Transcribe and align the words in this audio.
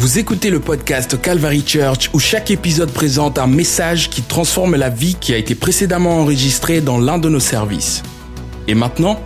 Vous 0.00 0.20
écoutez 0.20 0.50
le 0.50 0.60
podcast 0.60 1.20
Calvary 1.20 1.66
Church 1.66 2.08
où 2.14 2.20
chaque 2.20 2.52
épisode 2.52 2.92
présente 2.92 3.36
un 3.36 3.48
message 3.48 4.08
qui 4.10 4.22
transforme 4.22 4.76
la 4.76 4.90
vie 4.90 5.16
qui 5.16 5.34
a 5.34 5.36
été 5.36 5.56
précédemment 5.56 6.20
enregistrée 6.20 6.80
dans 6.80 7.00
l'un 7.00 7.18
de 7.18 7.28
nos 7.28 7.40
services. 7.40 8.04
Et 8.68 8.76
maintenant, 8.76 9.20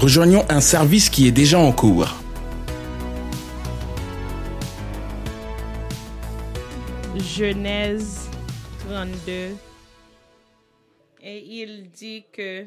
rejoignons 0.00 0.44
un 0.48 0.60
service 0.60 1.10
qui 1.10 1.28
est 1.28 1.30
déjà 1.30 1.60
en 1.60 1.70
cours. 1.70 2.12
Genèse 7.14 8.28
32. 8.88 9.54
Et 11.22 11.62
il 11.62 11.88
dit 11.88 12.24
que 12.32 12.66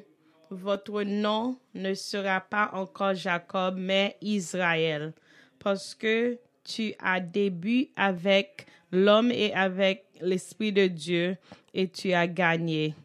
votre 0.50 1.04
nom 1.04 1.58
ne 1.76 1.94
sera 1.94 2.40
pas 2.40 2.72
encore 2.72 3.16
Jacob, 3.16 3.76
mais 3.78 4.16
Israël, 4.22 5.14
parce 5.60 5.94
que 5.94 6.40
tu 6.64 6.94
as 7.00 7.20
début 7.20 7.90
avec 7.96 8.66
l'homme 8.92 9.32
et 9.32 9.54
avec 9.54 10.06
l'Esprit 10.22 10.72
de 10.72 10.88
Dieu, 10.88 11.38
et 11.74 11.88
tu 11.88 12.14
as 12.14 12.28
gagné. 12.28 12.96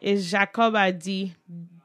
Et 0.00 0.16
Jacob 0.16 0.74
a 0.76 0.92
dit, 0.92 1.32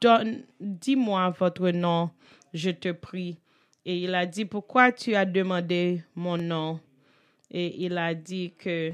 Donne, 0.00 0.42
dis-moi 0.60 1.30
votre 1.30 1.70
nom, 1.70 2.10
je 2.52 2.70
te 2.70 2.90
prie. 2.90 3.38
Et 3.84 3.98
il 3.98 4.14
a 4.14 4.26
dit, 4.26 4.44
pourquoi 4.44 4.92
tu 4.92 5.14
as 5.14 5.24
demandé 5.24 6.02
mon 6.14 6.36
nom? 6.36 6.80
Et 7.50 7.84
il 7.84 7.98
a 7.98 8.14
dit 8.14 8.52
que 8.56 8.92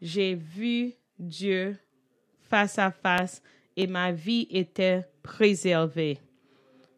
j'ai 0.00 0.34
vu 0.34 0.92
Dieu 1.18 1.76
face 2.48 2.78
à 2.78 2.90
face 2.90 3.42
et 3.76 3.86
ma 3.86 4.10
vie 4.10 4.46
était 4.50 5.06
préservée. 5.22 6.18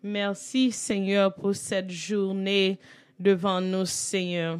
Merci 0.02 0.72
Seigneur 0.72 1.34
pour 1.34 1.54
cette 1.54 1.90
journée 1.90 2.78
devant 3.20 3.60
nous, 3.60 3.84
Seigneur. 3.84 4.58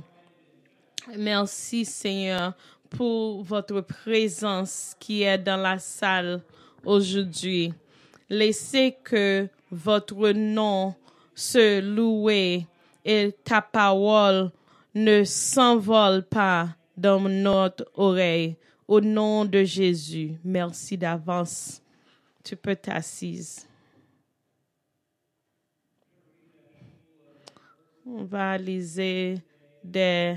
Merci 1.16 1.84
Seigneur 1.84 2.53
pour 2.91 3.42
votre 3.42 3.80
présence 3.80 4.94
qui 5.00 5.22
est 5.22 5.39
dans 5.39 5.56
la 5.56 5.78
salle 5.78 6.42
aujourd'hui. 6.84 7.72
Laissez 8.28 8.97
que 9.03 9.48
votre 9.70 10.31
nom 10.31 10.94
se 11.34 11.81
loue 11.81 12.28
et 12.31 12.66
ta 13.44 13.62
parole 13.62 14.50
ne 14.94 15.25
s'envole 15.25 16.22
pas 16.25 16.69
dans 16.97 17.20
notre 17.20 17.86
oreille. 17.94 18.56
Au 18.86 19.00
nom 19.00 19.44
de 19.44 19.64
Jésus, 19.64 20.33
merci 20.44 20.98
d'avance. 20.98 21.81
Tu 22.44 22.56
peux 22.56 22.77
t'assiser. 22.77 23.70
On 28.12 28.25
va 28.25 28.58
lire 28.58 29.39
des 29.84 30.36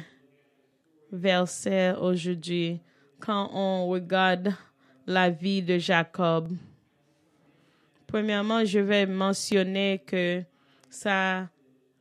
versets 1.12 1.96
aujourd'hui 2.00 2.80
quand 3.20 3.50
on 3.52 3.88
regarde 3.88 4.54
la 5.08 5.32
vie 5.32 5.64
de 5.64 5.80
Jacob. 5.80 6.50
Premièrement, 8.06 8.64
je 8.64 8.78
vais 8.78 9.08
mentionner 9.08 10.04
que 10.06 10.44
ça, 10.88 11.50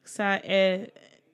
ça 0.04 0.40
est 0.44 0.92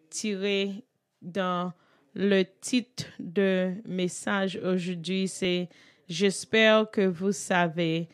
tiré 0.09 0.85
dans 1.21 1.73
le 2.15 2.45
titre 2.61 3.07
de 3.19 3.73
message 3.87 4.57
aujourd'hui, 4.63 5.27
c'est 5.27 5.69
J'espère 6.09 6.89
que 6.91 7.07
vous 7.07 7.33
savez 7.33 8.09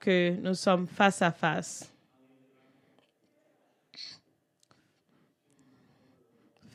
que 0.00 0.34
nous 0.42 0.54
sommes 0.54 0.88
face 0.88 1.22
à 1.22 1.30
face. 1.30 1.90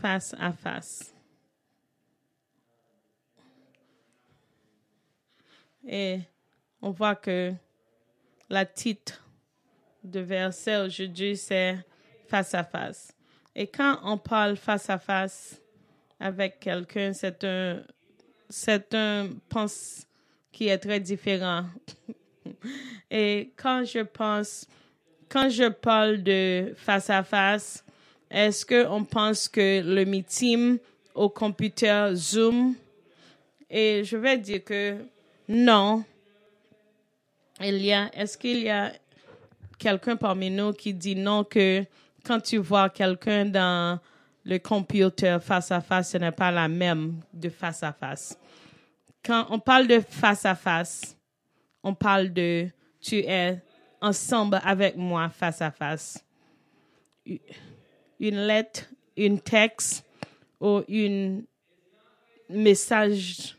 Face 0.03 0.35
à 0.37 0.51
face. 0.51 1.15
Et 5.87 6.19
on 6.81 6.91
voit 6.91 7.15
que 7.15 7.53
la 8.49 8.65
titre 8.65 9.25
de 10.03 10.19
verset 10.19 10.75
aujourd'hui, 10.75 11.37
c'est 11.37 11.77
face 12.27 12.53
à 12.53 12.65
face. 12.65 13.15
Et 13.55 13.65
quand 13.67 13.97
on 14.03 14.17
parle 14.17 14.58
face 14.58 14.89
à 14.89 14.97
face 14.97 15.61
avec 16.19 16.59
quelqu'un, 16.59 17.13
c'est 17.13 17.42
un, 17.45 17.81
c'est 18.49 18.93
un 18.93 19.30
pense 19.47 20.05
qui 20.52 20.67
est 20.67 20.80
très 20.80 20.99
différent. 20.99 21.63
Et 23.09 23.53
quand 23.55 23.86
je 23.86 23.99
pense, 23.99 24.67
quand 25.30 25.47
je 25.47 25.69
parle 25.69 26.21
de 26.21 26.73
face 26.75 27.09
à 27.09 27.23
face, 27.23 27.83
est-ce 28.33 28.66
qu'on 28.66 29.04
pense 29.04 29.48
que 29.48 29.82
le 29.82 30.05
meeting 30.05 30.80
au 31.14 31.30
computer 31.30 32.10
Zoom? 32.16 32.73
Et 33.70 34.04
je 34.04 34.17
vais 34.17 34.39
dire 34.39 34.64
que 34.64 34.98
non. 35.48 36.04
Est-ce 37.60 38.36
qu'il 38.36 38.64
y 38.64 38.72
a 38.72 38.92
quelqu'un 39.77 40.16
parmi 40.16 40.49
nous 40.49 40.73
qui 40.73 40.95
dit 40.95 41.16
non 41.16 41.43
que 41.43 41.86
quand 42.26 42.39
tu 42.39 42.58
vois 42.58 42.89
quelqu'un 42.89 43.45
dans 43.45 43.99
le 44.43 44.58
computer 44.58 45.38
face 45.39 45.72
à 45.72 45.80
face, 45.80 46.11
ce 46.11 46.17
n'est 46.17 46.32
pas 46.32 46.52
la 46.52 46.67
même 46.67 47.22
de 47.32 47.49
face 47.49 47.83
à 47.83 47.93
face? 47.93 48.36
Quand 49.23 49.45
on 49.52 49.60
parle 49.60 49.86
de 49.86 49.99
face 49.99 50.43
à 50.45 50.55
face, 50.55 51.16
on 51.83 51.93
parle 51.93 52.33
de 52.33 52.67
tu 52.99 53.20
es 53.20 53.61
ensemble 54.02 54.60
avec 54.64 54.98
moi 54.98 55.30
face 55.30 55.61
à 55.61 55.70
face. 55.70 56.26
Une 58.19 58.47
lettre, 58.47 58.89
une 59.17 59.39
texte 59.39 60.05
ou 60.59 60.81
un 60.89 61.41
message 62.49 63.55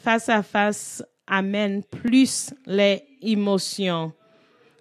face 0.00 0.28
à 0.28 0.42
face 0.42 1.02
amène 1.26 1.82
plus 1.82 2.54
les 2.66 3.02
émotions. 3.22 4.12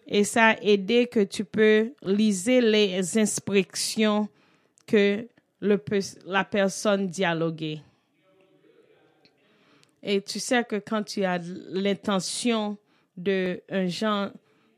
Et 0.08 0.24
ça 0.24 0.50
a 0.50 0.62
aidé 0.62 1.08
que 1.08 1.22
tu 1.22 1.44
peux 1.44 1.94
liser 2.04 2.62
les 2.62 3.18
instructions 3.18 4.30
que 4.86 5.28
le, 5.60 5.84
la 6.28 6.44
personne 6.44 7.08
dialoguait. 7.08 7.82
Et 10.04 10.22
tu 10.22 10.40
sais 10.40 10.64
que 10.64 10.76
quand 10.76 11.02
tu 11.02 11.24
as 11.24 11.40
l'intention 11.70 12.78
de 13.18 13.60
un 13.70 13.88
genre, 13.88 14.30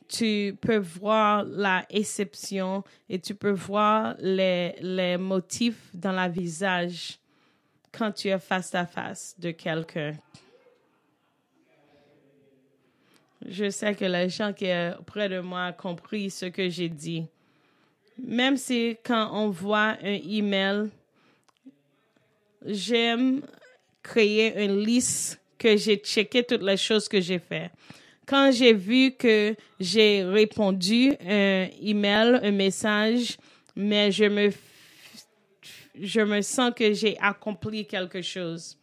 tu 0.08 0.58
peux 0.62 0.78
voir 0.78 1.44
la 1.44 1.86
exception 1.90 2.84
et 3.10 3.20
tu 3.20 3.36
peux 3.36 3.52
voir 3.52 4.16
les, 4.20 4.76
les 4.80 5.18
motifs 5.18 5.90
dans 5.94 6.12
la 6.12 6.28
visage 6.28 7.20
quand 7.92 8.12
tu 8.12 8.30
es 8.30 8.40
face 8.40 8.74
à 8.76 8.86
face 8.86 9.36
de 9.38 9.52
quelqu'un. 9.52 10.16
Je 13.46 13.70
sais 13.70 13.96
que 13.96 14.06
les 14.06 14.30
gens 14.30 14.52
qui 14.52 14.66
sont 14.66 15.04
près 15.06 15.30
de 15.30 15.40
moi 15.40 15.70
ont 15.70 15.74
compris 15.74 16.30
ce 16.30 16.48
que 16.48 16.70
j'ai 16.70 16.90
dit. 16.90 17.26
Même 18.18 18.58
si 18.58 18.98
quand 19.04 19.30
on 19.34 19.50
voit 19.50 19.96
un 20.02 20.20
email, 20.28 20.90
j'aime 22.66 23.42
créer 24.02 24.64
une 24.64 24.80
liste 24.80 25.40
que 25.58 25.78
j'ai 25.78 25.98
checké 25.98 26.44
toutes 26.44 26.64
les 26.64 26.78
choses 26.78 27.08
que 27.08 27.22
j'ai 27.22 27.40
fait. 27.40 27.72
Quand 28.28 28.52
j'ai 28.52 28.74
vu 28.74 29.14
que 29.14 29.56
j'ai 29.80 30.22
répondu 30.26 31.14
un 31.26 31.68
email, 31.82 32.40
un 32.44 32.52
message, 32.52 33.38
mais 33.74 34.12
je 34.12 34.26
me, 34.26 34.52
je 35.98 36.20
me 36.20 36.42
sens 36.42 36.74
que 36.76 36.92
j'ai 36.92 37.18
accompli 37.20 37.88
quelque 37.88 38.22
chose. 38.22 38.78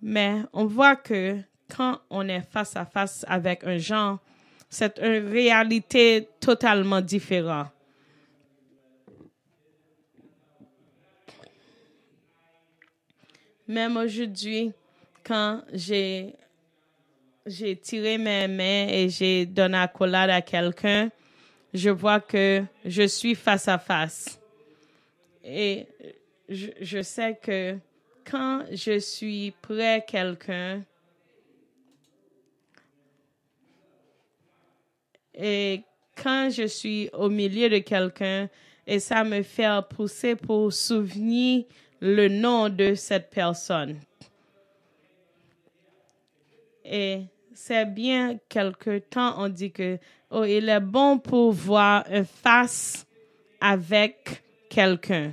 Mais 0.00 0.42
on 0.52 0.66
voit 0.66 0.94
que 0.94 1.38
quand 1.68 2.00
on 2.08 2.28
est 2.28 2.40
face 2.40 2.76
à 2.76 2.84
face 2.84 3.24
avec 3.26 3.64
un 3.64 3.78
genre, 3.78 4.20
c'est 4.70 4.96
une 4.98 5.28
réalité 5.28 6.28
totalement 6.38 7.00
différente. 7.00 7.66
Même 13.66 13.96
aujourd'hui, 13.96 14.72
quand 15.24 15.62
j'ai 15.72 16.37
j'ai 17.48 17.76
tiré 17.76 18.18
mes 18.18 18.46
mains 18.46 18.88
et 18.88 19.08
j'ai 19.08 19.46
donné 19.46 19.78
la 19.78 19.88
collade 19.88 20.30
à 20.30 20.42
quelqu'un, 20.42 21.10
je 21.72 21.90
vois 21.90 22.20
que 22.20 22.62
je 22.84 23.06
suis 23.06 23.34
face 23.34 23.68
à 23.68 23.78
face. 23.78 24.38
Et 25.42 25.86
je, 26.48 27.02
sais 27.02 27.38
que 27.42 27.76
quand 28.24 28.64
je 28.70 28.98
suis 28.98 29.52
près 29.62 29.94
à 29.94 30.00
quelqu'un, 30.00 30.82
et 35.34 35.82
quand 36.22 36.50
je 36.50 36.66
suis 36.66 37.08
au 37.12 37.28
milieu 37.28 37.68
de 37.70 37.78
quelqu'un, 37.78 38.48
et 38.86 39.00
ça 39.00 39.24
me 39.24 39.42
fait 39.42 39.68
pousser 39.88 40.34
pour 40.34 40.72
souvenir 40.72 41.64
le 42.00 42.28
nom 42.28 42.68
de 42.68 42.94
cette 42.94 43.30
personne. 43.30 44.00
Et 46.84 47.24
c'est 47.60 47.86
bien 47.86 48.38
quelque 48.48 49.00
temps, 49.00 49.34
on 49.36 49.48
dit 49.48 49.72
que, 49.72 49.98
oh, 50.30 50.44
il 50.44 50.68
est 50.68 50.80
bon 50.80 51.18
pour 51.18 51.50
voir 51.50 52.04
une 52.08 52.24
face 52.24 53.04
avec 53.60 54.44
quelqu'un. 54.70 55.32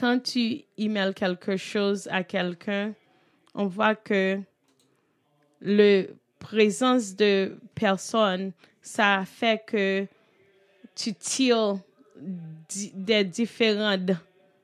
quand 0.00 0.18
tu 0.18 0.62
emails 0.78 1.14
quelque 1.14 1.56
chose 1.56 2.08
à 2.10 2.24
quelqu'un, 2.24 2.94
on 3.54 3.66
voit 3.66 3.94
que 3.94 4.40
le 5.60 6.06
présence 6.38 7.14
de 7.14 7.58
personnes, 7.74 8.52
ça 8.80 9.24
fait 9.26 9.62
que 9.66 10.06
tu 10.94 11.12
tires 11.12 11.78
des 12.94 13.24
différentes 13.24 14.12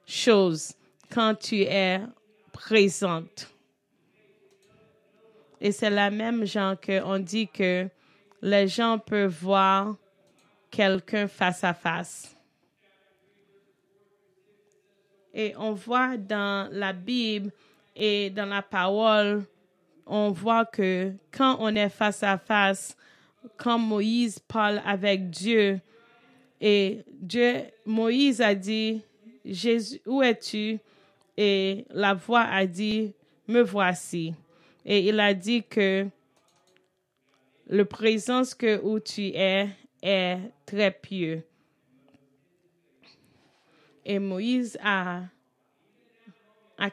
choses 0.06 0.72
quand 1.10 1.34
tu 1.34 1.60
es 1.60 2.00
présente. 2.52 3.55
Et 5.60 5.72
c'est 5.72 5.90
la 5.90 6.10
même 6.10 6.44
genre 6.44 6.74
qu'on 6.80 7.18
dit 7.18 7.48
que 7.48 7.88
les 8.42 8.68
gens 8.68 8.98
peuvent 8.98 9.36
voir 9.40 9.96
quelqu'un 10.70 11.26
face 11.26 11.64
à 11.64 11.72
face. 11.72 12.36
Et 15.32 15.54
on 15.58 15.72
voit 15.72 16.16
dans 16.16 16.68
la 16.72 16.92
Bible 16.92 17.50
et 17.94 18.30
dans 18.30 18.46
la 18.46 18.62
parole, 18.62 19.44
on 20.06 20.30
voit 20.30 20.64
que 20.64 21.12
quand 21.30 21.56
on 21.60 21.74
est 21.74 21.88
face 21.88 22.22
à 22.22 22.38
face, 22.38 22.96
quand 23.56 23.78
Moïse 23.78 24.38
parle 24.38 24.80
avec 24.84 25.30
Dieu, 25.30 25.80
et 26.60 27.04
Dieu, 27.10 27.64
Moïse 27.84 28.40
a 28.40 28.54
dit, 28.54 29.02
Jésus, 29.44 30.00
où 30.06 30.22
es-tu? 30.22 30.78
Et 31.36 31.84
la 31.90 32.14
voix 32.14 32.42
a 32.42 32.64
dit, 32.66 33.12
me 33.46 33.60
voici. 33.60 34.34
Et 34.88 35.08
il 35.08 35.18
a 35.18 35.34
dit 35.34 35.64
que 35.64 36.06
le 37.66 37.84
présence 37.84 38.54
que 38.54 38.80
où 38.84 39.00
tu 39.00 39.32
es 39.34 39.68
est 40.00 40.38
très 40.64 40.92
pieux. 40.92 41.44
Et 44.04 44.20
Moïse 44.20 44.78
a, 44.80 45.24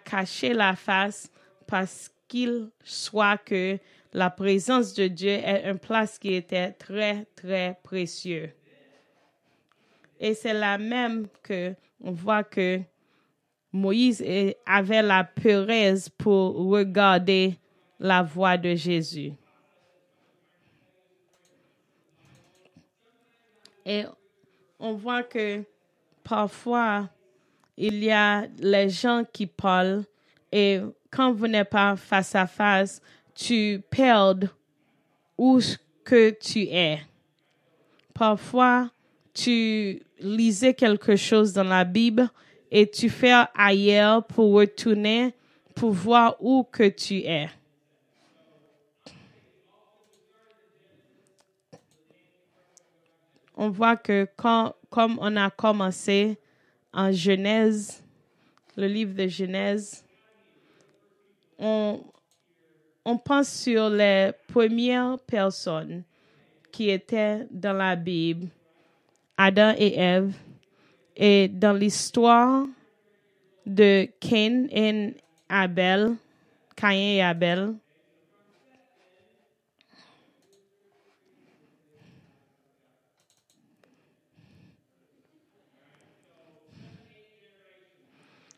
caché 0.04 0.54
la 0.54 0.76
face 0.76 1.32
parce 1.68 2.10
qu'il 2.28 2.72
soit 2.84 3.38
que 3.38 3.78
la 4.12 4.32
présence 4.32 4.96
de 4.96 5.08
Dieu 5.08 5.30
est 5.30 5.70
une 5.70 5.78
place 5.78 6.18
qui 6.18 6.34
était 6.34 6.72
très, 6.72 7.28
très 7.36 7.78
précieux. 7.84 8.52
Et 10.20 10.34
c'est 10.34 10.54
la 10.54 10.80
même 10.80 11.28
que 11.44 11.76
on 12.02 12.12
voit 12.12 12.44
que 12.44 12.80
Moïse 13.72 14.24
avait 14.66 15.04
la 15.04 15.24
peuresse 15.24 16.10
pour 16.10 16.56
regarder 16.56 17.60
la 18.04 18.22
voix 18.22 18.58
de 18.58 18.76
Jésus. 18.76 19.32
Et 23.86 24.04
on 24.78 24.94
voit 24.94 25.24
que 25.24 25.64
parfois, 26.22 27.10
il 27.78 28.04
y 28.04 28.12
a 28.12 28.46
les 28.60 28.90
gens 28.90 29.24
qui 29.32 29.48
parlent 29.48 30.04
et 30.52 30.82
quand 31.10 31.32
vous 31.32 31.48
n'êtes 31.48 31.70
pas 31.70 31.96
face 31.96 32.36
à 32.36 32.46
face, 32.46 33.02
tu 33.34 33.82
perds 33.90 34.36
où 35.38 35.62
que 36.04 36.32
tu 36.32 36.64
es. 36.64 37.00
Parfois, 38.14 38.92
tu 39.34 40.02
lisais 40.20 40.74
quelque 40.74 41.16
chose 41.16 41.54
dans 41.54 41.64
la 41.64 41.86
Bible 41.86 42.30
et 42.70 42.90
tu 42.90 43.10
fais 43.10 43.34
ailleurs 43.56 44.26
pour 44.26 44.52
retourner 44.54 45.34
pour 45.74 45.92
voir 45.92 46.36
où 46.40 46.64
que 46.64 46.90
tu 46.90 47.20
es. 47.20 47.48
On 53.56 53.70
voit 53.70 53.98
que 53.98 54.28
quand 54.36 54.74
comme 54.90 55.18
on 55.20 55.36
a 55.38 55.50
commencé 55.50 56.38
en 56.94 57.12
Genèse, 57.12 58.04
le 58.78 58.86
livre 58.86 59.16
de 59.16 59.28
Genèse, 59.28 60.06
on, 61.58 62.04
on 63.04 63.18
pense 63.18 63.50
sur 63.50 63.90
les 63.90 64.32
premières 64.48 65.18
personnes 65.20 66.04
qui 66.72 66.92
étaient 66.92 67.48
dans 67.50 67.74
la 67.74 67.96
Bible, 67.96 68.50
Adam 69.36 69.74
et 69.78 69.98
Ève, 69.98 70.36
et 71.16 71.48
dans 71.48 71.74
l'histoire 71.74 72.66
de 73.66 74.08
Cain 74.20 74.68
et 74.70 75.16
Abel, 75.50 76.16
Cain 76.76 76.92
et 76.92 77.22
Abel, 77.22 77.74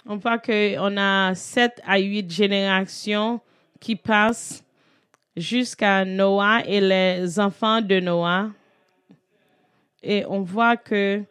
on 0.07 0.17
voit 0.17 0.37
qu'on 0.37 0.97
a 0.97 1.33
sept 1.35 1.81
à 1.85 1.97
huit 1.97 2.31
générations 2.31 3.41
qui 3.79 3.95
passent 3.95 4.63
jusqu'à 5.35 6.05
Noah 6.05 6.63
et 6.65 6.79
les 6.79 7.39
enfants 7.39 7.81
de 7.81 7.99
Noah. 7.99 8.49
Et 10.03 10.23
on 10.27 10.41
voit 10.41 10.77
que 10.77 11.23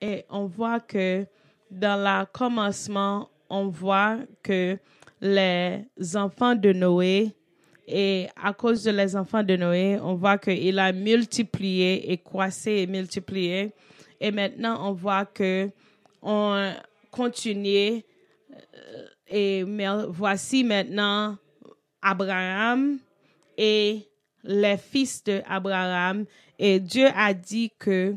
Et 0.00 0.24
on 0.30 0.46
voit 0.46 0.80
que 0.80 1.26
dans 1.70 2.00
le 2.00 2.24
commencement, 2.26 3.28
on 3.50 3.68
voit 3.68 4.18
que 4.42 4.78
les 5.20 5.84
enfants 6.14 6.54
de 6.54 6.72
Noé, 6.72 7.34
et 7.86 8.28
à 8.36 8.52
cause 8.52 8.84
de 8.84 8.90
les 8.90 9.16
enfants 9.16 9.42
de 9.42 9.56
Noé, 9.56 9.98
on 10.00 10.14
voit 10.14 10.38
qu'il 10.38 10.78
a 10.78 10.92
multiplié 10.92 12.12
et 12.12 12.18
croissé 12.18 12.72
et 12.72 12.86
multiplié. 12.86 13.72
Et 14.20 14.30
maintenant, 14.30 14.88
on 14.88 14.92
voit 14.92 15.24
que 15.24 15.70
on 16.20 16.72
continue. 17.10 18.02
Euh, 18.52 19.06
et 19.26 19.64
voici 20.08 20.64
maintenant 20.64 21.36
Abraham 22.02 22.98
et 23.56 24.08
les 24.44 24.76
fils 24.76 25.24
de 25.24 25.42
Abraham. 25.46 26.24
Et 26.58 26.80
Dieu 26.80 27.08
a 27.14 27.32
dit 27.34 27.70
que 27.78 28.16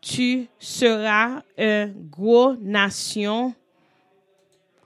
tu 0.00 0.46
seras 0.58 1.42
une 1.58 1.94
grosse 2.10 2.58
nation. 2.60 3.54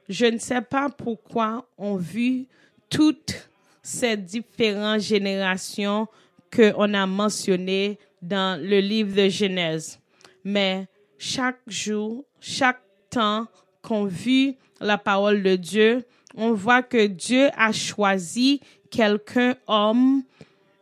Je 0.09 0.27
ne 0.27 0.39
sais 0.39 0.61
pas 0.61 0.89
pourquoi 0.89 1.67
on 1.79 1.97
vit 1.97 2.47
toutes 2.91 3.49
ces 3.83 4.17
différentes 4.17 5.01
générations 5.01 6.09
que 6.51 6.73
on 6.77 6.93
a 6.95 7.07
mentionnées 7.07 7.99
dans 8.21 8.61
le 8.61 8.81
livre 8.81 9.15
de 9.15 9.29
Genèse. 9.29 9.99
Mais 10.45 10.87
chaque 11.19 11.61
jour, 11.67 12.25
chaque 12.41 12.81
temps 13.11 13.47
qu'on 13.83 14.05
vit 14.05 14.57
la 14.81 14.99
parole 14.99 15.43
de 15.43 15.57
Dieu, 15.57 16.05
on 16.37 16.53
voit 16.53 16.83
que 16.83 17.07
Dieu 17.07 17.49
a 17.57 17.73
choisi 17.73 18.61
quelqu'un 18.91 19.55
homme 19.67 20.23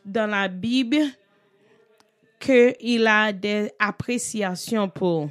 dans 0.05 0.29
la 0.29 0.49
Bible 0.49 1.03
qu'il 2.43 3.07
a 3.07 3.33
des 3.33 3.71
appréciations 3.79 4.89
pour. 4.89 5.31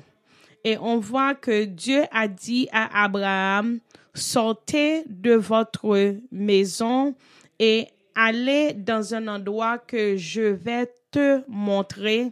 Et 0.64 0.78
on 0.78 1.00
voit 1.00 1.36
que 1.36 1.66
Dieu 1.66 2.04
a 2.12 2.28
dit 2.28 2.70
à 2.72 3.04
Abraham, 3.04 3.80
sortez 4.14 5.04
de 5.08 5.34
votre 5.34 6.16
maison 6.32 7.16
et 7.60 7.88
allez 8.16 8.74
dans 8.74 9.14
un 9.14 9.28
endroit 9.28 9.78
que 9.78 10.16
je 10.16 10.42
vais 10.42 10.92
te 11.12 11.42
montrer 11.48 12.32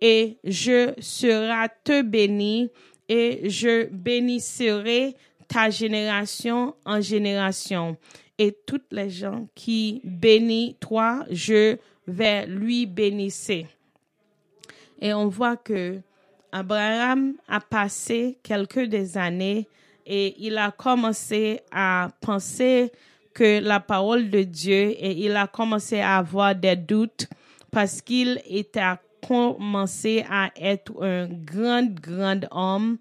et 0.00 0.38
je 0.44 0.92
serai 0.98 1.68
te 1.84 2.02
béni 2.02 2.70
et 3.08 3.48
je 3.48 3.86
bénisserai 3.86 5.14
ta 5.46 5.70
génération 5.70 6.74
en 6.84 7.00
génération. 7.00 7.96
Et 8.38 8.56
toutes 8.66 8.92
les 8.92 9.10
gens 9.10 9.48
qui 9.54 10.00
bénissent 10.04 10.76
toi, 10.80 11.24
je 11.30 11.76
vais 12.06 12.46
lui 12.46 12.86
bénir. 12.86 13.32
Et 15.00 15.14
on 15.14 15.28
voit 15.28 15.56
que 15.56 16.00
Abraham 16.52 17.34
a 17.46 17.60
passé 17.60 18.38
quelques 18.42 18.86
des 18.86 19.16
années 19.16 19.68
et 20.06 20.34
il 20.38 20.56
a 20.58 20.70
commencé 20.70 21.60
à 21.70 22.08
penser 22.20 22.90
que 23.34 23.60
la 23.60 23.80
parole 23.80 24.30
de 24.30 24.42
Dieu 24.42 24.90
et 24.90 25.12
il 25.12 25.36
a 25.36 25.46
commencé 25.46 26.00
à 26.00 26.18
avoir 26.18 26.54
des 26.54 26.76
doutes 26.76 27.28
parce 27.70 28.00
qu'il 28.00 28.40
était 28.46 28.80
commencé 29.26 30.24
à 30.28 30.50
être 30.56 31.02
un 31.02 31.28
grand, 31.28 31.86
grand 32.00 32.40
homme 32.50 32.98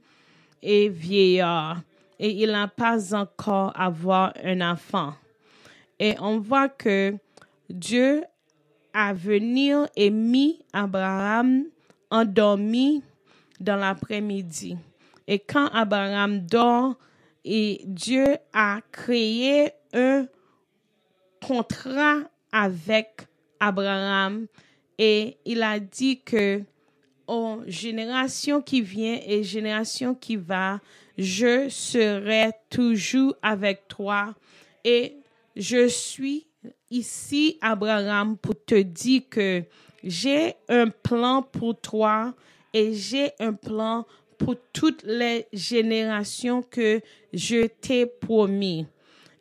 et 0.61 0.89
vieillard 0.89 1.81
et 2.19 2.29
il 2.31 2.51
n'a 2.51 2.67
pas 2.67 3.15
encore 3.15 3.71
avoir 3.79 4.33
un 4.43 4.61
enfant. 4.61 5.13
Et 5.99 6.15
on 6.19 6.39
voit 6.39 6.69
que 6.69 7.15
Dieu 7.69 8.23
a 8.93 9.13
venu 9.13 9.73
et 9.95 10.09
mis 10.09 10.59
Abraham 10.73 11.65
endormi 12.09 13.03
dans 13.59 13.75
l'après-midi. 13.75 14.77
Et 15.27 15.39
quand 15.39 15.67
Abraham 15.67 16.39
dort, 16.41 16.95
et 17.43 17.81
Dieu 17.85 18.25
a 18.51 18.81
créé 18.91 19.71
un 19.93 20.27
contrat 21.45 22.19
avec 22.51 23.21
Abraham 23.59 24.47
et 24.97 25.37
il 25.45 25.63
a 25.63 25.79
dit 25.79 26.21
que 26.21 26.61
aux 27.25 27.61
générations 27.67 28.61
qui 28.61 28.81
viennent 28.81 29.21
et 29.25 29.43
générations 29.43 30.13
qui 30.13 30.35
va, 30.35 30.79
je 31.17 31.69
serai 31.69 32.51
toujours 32.69 33.35
avec 33.41 33.87
toi 33.87 34.35
et 34.83 35.17
je 35.55 35.87
suis 35.87 36.47
ici, 36.89 37.57
Abraham, 37.61 38.37
pour 38.37 38.55
te 38.65 38.81
dire 38.81 39.23
que 39.29 39.63
j'ai 40.03 40.55
un 40.69 40.89
plan 40.89 41.41
pour 41.41 41.79
toi 41.79 42.33
et 42.73 42.93
j'ai 42.93 43.31
un 43.39 43.53
plan 43.53 44.05
pour 44.37 44.55
toutes 44.71 45.03
les 45.03 45.47
générations 45.51 46.61
que 46.61 47.01
je 47.33 47.67
t'ai 47.67 48.05
promis. 48.05 48.85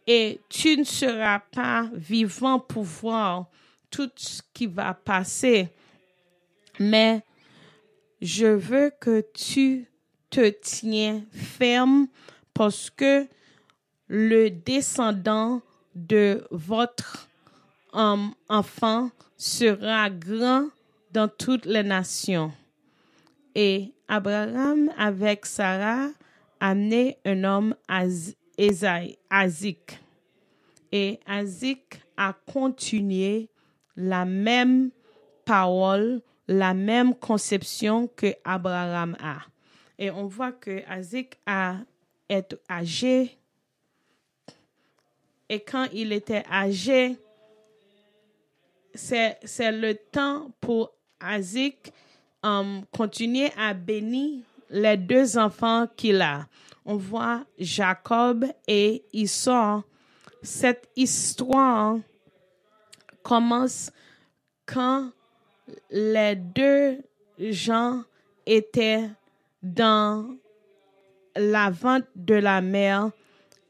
Et 0.06 0.40
tu 0.48 0.76
ne 0.76 0.84
seras 0.84 1.40
pas 1.40 1.90
vivant 1.92 2.58
pour 2.58 2.84
voir 2.84 3.46
tout 3.90 4.10
ce 4.16 4.40
qui 4.54 4.66
va 4.66 4.94
passer, 4.94 5.68
mais 6.78 7.22
je 8.20 8.46
veux 8.46 8.92
que 9.00 9.24
tu 9.34 9.86
te 10.30 10.48
tiens 10.48 11.22
ferme 11.32 12.08
parce 12.54 12.90
que 12.90 13.26
le 14.08 14.48
descendant 14.50 15.60
de 15.94 16.46
votre 16.50 17.28
um, 17.92 18.32
enfant 18.48 19.10
sera 19.36 20.10
grand 20.10 20.68
dans 21.12 21.28
toutes 21.28 21.66
les 21.66 21.82
nations. 21.82 22.52
Et 23.54 23.92
Abraham, 24.08 24.90
avec 24.96 25.46
Sarah, 25.46 26.10
a 26.60 26.74
né 26.74 27.18
un 27.24 27.44
homme, 27.44 27.74
Azik. 29.30 30.00
Et 30.92 31.20
Azik 31.26 32.00
a 32.16 32.32
continué 32.32 33.48
la 33.96 34.24
même 34.24 34.90
parole, 35.44 36.22
la 36.48 36.74
même 36.74 37.14
conception 37.14 38.08
que 38.08 38.34
Abraham 38.44 39.16
a. 39.20 39.38
Et 39.98 40.10
on 40.10 40.26
voit 40.26 40.52
que 40.52 40.82
Azik 40.88 41.38
a 41.46 41.78
été 42.28 42.56
âgé. 42.70 43.38
Et 45.48 45.60
quand 45.60 45.86
il 45.92 46.12
était 46.12 46.44
âgé, 46.50 47.16
c'est 48.96 49.72
le 49.72 49.94
temps 49.94 50.50
pour 50.60 50.92
Azik 51.20 51.92
um, 52.42 52.84
continuer 52.92 53.50
à 53.56 53.74
bénir 53.74 54.42
les 54.70 54.96
deux 54.96 55.38
enfants 55.38 55.86
qu'il 55.96 56.20
a. 56.20 56.46
On 56.84 56.96
voit 56.96 57.44
Jacob 57.58 58.46
et 58.66 59.04
Isaac. 59.12 59.84
Cette 60.42 60.88
histoire 60.94 61.98
commence 63.22 63.90
quand 64.66 65.10
les 65.90 66.36
deux 66.36 67.00
gens 67.38 68.02
étaient 68.46 69.08
dans 69.62 70.36
la 71.34 71.70
vente 71.70 72.06
de 72.14 72.34
la 72.34 72.60
mer 72.60 73.10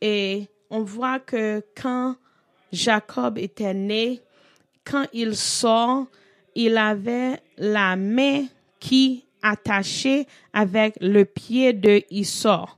et 0.00 0.48
on 0.70 0.82
voit 0.82 1.18
que 1.18 1.64
quand 1.80 2.16
Jacob 2.72 3.38
était 3.38 3.74
né, 3.74 4.20
quand 4.86 5.06
il 5.12 5.36
sort, 5.36 6.06
il 6.54 6.78
avait 6.78 7.42
la 7.58 7.96
main 7.96 8.46
qui 8.80 9.26
attachait 9.42 10.26
avec 10.52 10.94
le 11.00 11.24
pied 11.24 11.72
de 11.72 12.02
Isaac. 12.10 12.68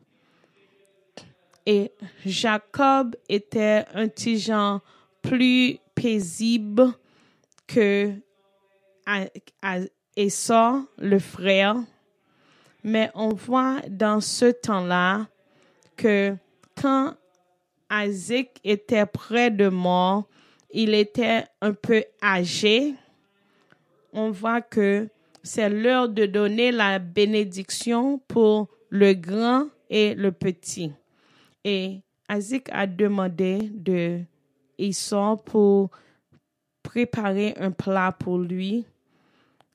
Et 1.67 1.93
Jacob 2.25 3.15
était 3.29 3.85
un 3.93 4.09
petit 4.09 4.39
genre 4.39 4.81
plus 5.21 5.79
paisible 5.95 6.95
que 7.67 8.15
Esau, 10.17 10.89
le 10.97 11.19
frère. 11.19 11.77
Mais 12.83 13.11
on 13.15 13.35
voit 13.35 13.81
dans 13.89 14.21
ce 14.21 14.47
temps-là 14.47 15.27
que 15.97 16.35
quand 16.81 17.15
Isaac 17.91 18.49
était 18.65 19.07
près 19.07 19.51
de 19.51 19.69
mort, 19.69 20.25
il 20.71 20.95
était 20.95 21.45
un 21.61 21.73
peu 21.73 22.05
âgé. 22.23 22.95
On 24.13 24.31
voit 24.31 24.61
que 24.61 25.09
c'est 25.43 25.71
l'heure 25.71 26.09
de 26.09 26.27
donner 26.27 26.73
la 26.73 26.99
bénédiction 26.99 28.19
pour 28.29 28.69
le 28.91 29.15
grand 29.15 29.67
et 29.89 30.15
le 30.15 30.33
petit. 30.33 30.93
Et 31.65 32.01
Isaac 32.31 32.69
a 32.73 32.87
demandé 32.87 33.71
de 33.73 34.21
Esau 34.79 35.37
pour 35.37 35.91
préparer 36.83 37.55
un 37.59 37.71
plat 37.71 38.13
pour 38.13 38.39
lui 38.39 38.85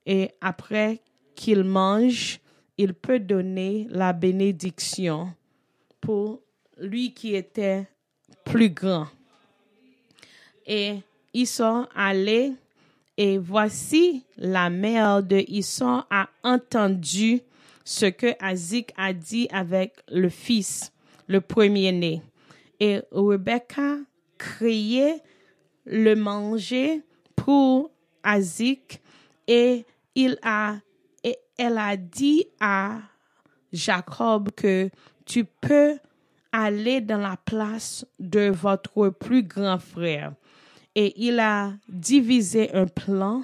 et 0.05 0.31
après 0.41 1.01
qu'il 1.35 1.63
mange, 1.63 2.39
il 2.77 2.93
peut 2.93 3.19
donner 3.19 3.87
la 3.89 4.13
bénédiction 4.13 5.33
pour 6.01 6.41
lui 6.77 7.13
qui 7.13 7.35
était 7.35 7.87
plus 8.43 8.69
grand. 8.69 9.07
Et 10.65 10.99
ils 11.33 11.47
sont 11.47 11.87
allés 11.95 12.53
et 13.17 13.37
voici 13.37 14.25
la 14.37 14.69
mère 14.69 15.21
de 15.21 15.43
Isson 15.47 16.03
a 16.09 16.29
entendu 16.43 17.41
ce 17.83 18.07
que 18.07 18.33
Azik 18.39 18.91
a 18.97 19.13
dit 19.13 19.47
avec 19.51 19.93
le 20.09 20.29
fils, 20.29 20.91
le 21.27 21.41
premier-né. 21.41 22.21
Et 22.79 23.01
Rebecca 23.11 23.97
criait 24.37 25.21
le 25.85 26.15
manger 26.15 27.03
pour 27.35 27.91
Azik 28.23 29.01
et 29.47 29.85
il 30.15 30.37
a, 30.41 30.77
et 31.23 31.37
elle 31.57 31.77
a 31.77 31.97
dit 31.97 32.45
à 32.59 32.99
Jacob 33.71 34.49
que 34.55 34.89
tu 35.25 35.45
peux 35.45 35.97
aller 36.51 37.01
dans 37.01 37.17
la 37.17 37.37
place 37.37 38.05
de 38.19 38.49
votre 38.49 39.09
plus 39.09 39.43
grand 39.43 39.79
frère. 39.79 40.33
Et 40.95 41.13
il 41.17 41.39
a 41.39 41.73
divisé 41.87 42.73
un 42.73 42.85
plan 42.85 43.43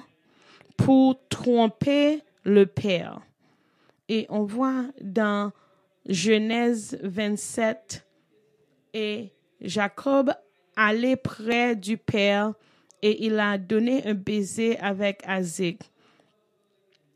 pour 0.76 1.16
tromper 1.28 2.22
le 2.44 2.66
père. 2.66 3.20
Et 4.08 4.26
on 4.28 4.44
voit 4.44 4.84
dans 5.00 5.52
Genèse 6.06 6.98
27, 7.02 8.06
et 8.94 9.32
Jacob 9.60 10.32
allait 10.76 11.16
près 11.16 11.76
du 11.76 11.96
père 11.96 12.54
et 13.02 13.26
il 13.26 13.38
a 13.38 13.58
donné 13.58 14.06
un 14.06 14.14
baiser 14.14 14.78
avec 14.78 15.22
Azik. 15.26 15.82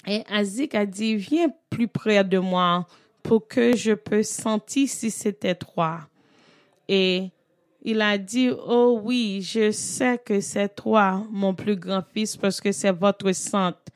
Et 0.06 0.22
Azik 0.28 0.74
a 0.74 0.86
dit, 0.86 1.16
viens 1.16 1.48
plus 1.70 1.88
près 1.88 2.24
de 2.24 2.38
moi 2.38 2.86
pour 3.22 3.48
que 3.48 3.74
je 3.74 3.92
puisse 3.92 4.30
sentir 4.30 4.88
si 4.88 5.10
c'était 5.10 5.54
toi. 5.54 6.00
Et 6.88 7.30
il 7.84 8.00
a 8.00 8.16
dit, 8.16 8.50
oh 8.50 8.98
oui, 9.02 9.42
je 9.42 9.70
sais 9.70 10.18
que 10.18 10.40
c'est 10.40 10.74
toi, 10.74 11.22
mon 11.30 11.54
plus 11.54 11.76
grand 11.76 12.02
fils, 12.14 12.36
parce 12.36 12.60
que 12.60 12.72
c'est 12.72 12.92
votre 12.92 13.30
sainte. 13.32 13.88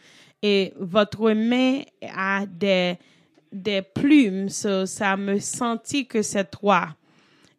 Et 0.42 0.74
votre 0.78 1.32
main 1.32 1.80
a 2.14 2.44
des, 2.46 2.96
des 3.50 3.80
plumes, 3.80 4.50
ça 4.50 5.16
me 5.16 5.38
sentit 5.38 6.06
que 6.06 6.20
c'est 6.20 6.50
toi. 6.50 6.94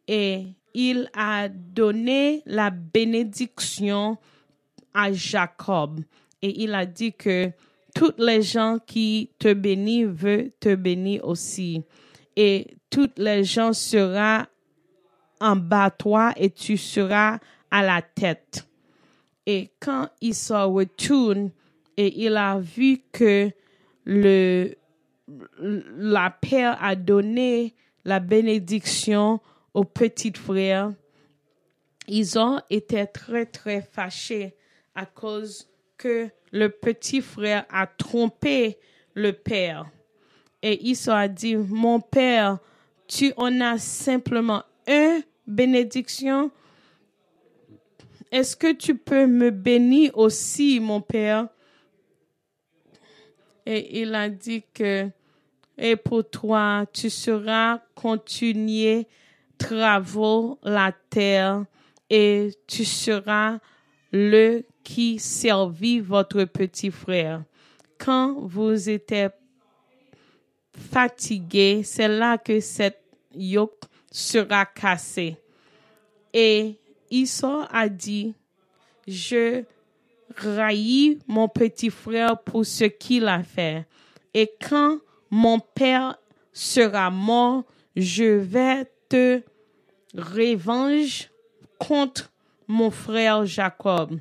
Et 0.08 0.46
il 0.76 1.10
a 1.16 1.50
donné 1.50 2.44
la 2.46 2.70
bénédiction 2.70 4.18
à 4.94 5.12
Jacob. 5.12 6.00
Et 6.44 6.64
il 6.64 6.76
a 6.76 6.86
dit 6.86 7.12
que 7.12 7.52
toutes 7.96 8.20
les 8.20 8.44
gens 8.44 8.78
qui 8.86 9.32
te 9.40 9.52
bénissent 9.52 10.06
veulent 10.06 10.52
te 10.60 10.76
bénir 10.76 11.28
aussi. 11.28 11.82
Et 12.36 12.68
toutes 12.90 13.18
les 13.18 13.44
gens 13.44 13.74
seront 13.74 14.46
en 15.40 15.56
bas 15.56 15.90
toi 15.90 16.34
et 16.36 16.50
tu 16.50 16.78
seras 16.78 17.40
à 17.72 17.84
la 17.84 18.02
tête. 18.02 18.68
Et 19.46 19.72
quand 19.80 20.10
il 20.22 20.36
se 20.36 20.54
retourne 20.54 21.52
et 21.98 22.26
il 22.26 22.38
a 22.38 22.60
vu 22.60 23.02
que 23.12 23.52
le, 24.06 24.76
la 25.58 26.30
Père 26.30 26.78
a 26.82 26.96
donné 26.96 27.76
la 28.06 28.20
bénédiction 28.20 29.40
au 29.74 29.84
petit 29.84 30.34
frère, 30.34 30.92
ils 32.08 32.40
ont 32.40 32.60
été 32.70 33.06
très, 33.08 33.46
très 33.46 33.82
fâchés 33.82 34.56
à 34.96 35.06
cause 35.06 35.70
que 35.98 36.30
le 36.52 36.70
petit 36.70 37.22
frère 37.22 37.66
a 37.70 37.86
trompé 37.86 38.78
le 39.14 39.34
père. 39.34 39.86
Et 40.62 40.88
il 40.88 40.98
a 41.10 41.28
dit, 41.28 41.56
mon 41.56 42.00
père, 42.00 42.58
tu 43.08 43.32
en 43.38 43.62
as 43.62 43.78
simplement 43.78 44.64
un 44.88 45.22
bénédiction, 45.50 46.52
est-ce 48.32 48.56
que 48.56 48.72
tu 48.74 48.96
peux 48.96 49.26
me 49.26 49.50
bénir 49.50 50.18
aussi, 50.18 50.80
mon 50.80 51.02
père? 51.02 51.48
Et 53.66 54.02
il 54.02 54.14
a 54.16 54.30
dit 54.30 54.64
que, 54.74 55.10
et 55.78 55.96
pour 55.96 56.30
toi, 56.30 56.86
tu 56.94 57.10
seras 57.10 57.80
continuer 57.96 59.08
travaux 59.58 60.60
la 60.64 60.94
terre 61.10 61.66
et 62.10 62.52
tu 62.68 62.86
seras 62.86 63.60
le 64.12 64.64
qui 64.84 65.20
servit 65.20 66.00
votre 66.00 66.44
petit 66.46 66.92
frère. 66.92 67.44
Quand 67.98 68.40
vous 68.40 68.90
êtes 68.90 69.14
fatigué, 70.74 71.82
c'est 71.84 72.08
là 72.08 72.38
que 72.38 72.60
cette 72.60 73.04
yoke 73.36 73.89
sera 74.12 74.66
cassée. 74.66 75.38
Et 76.34 76.78
Issa 77.10 77.68
a 77.72 77.90
dit, 77.90 78.34
je 79.08 79.64
raillis 80.36 81.20
mon 81.28 81.48
petit 81.48 81.90
frère 81.90 82.40
pour 82.40 82.66
ce 82.66 82.86
qu'il 82.86 83.28
a 83.28 83.44
fait. 83.44 83.86
Et 84.34 84.52
quand 84.62 85.00
mon 85.30 85.60
père 85.60 86.18
sera 86.54 87.10
mort, 87.10 87.64
je 87.96 88.24
vais 88.24 88.86
te 89.10 89.42
revanche 90.16 91.30
contre 91.80 92.32
mon 92.68 92.92
frère 92.92 93.46
Jacob. 93.46 94.20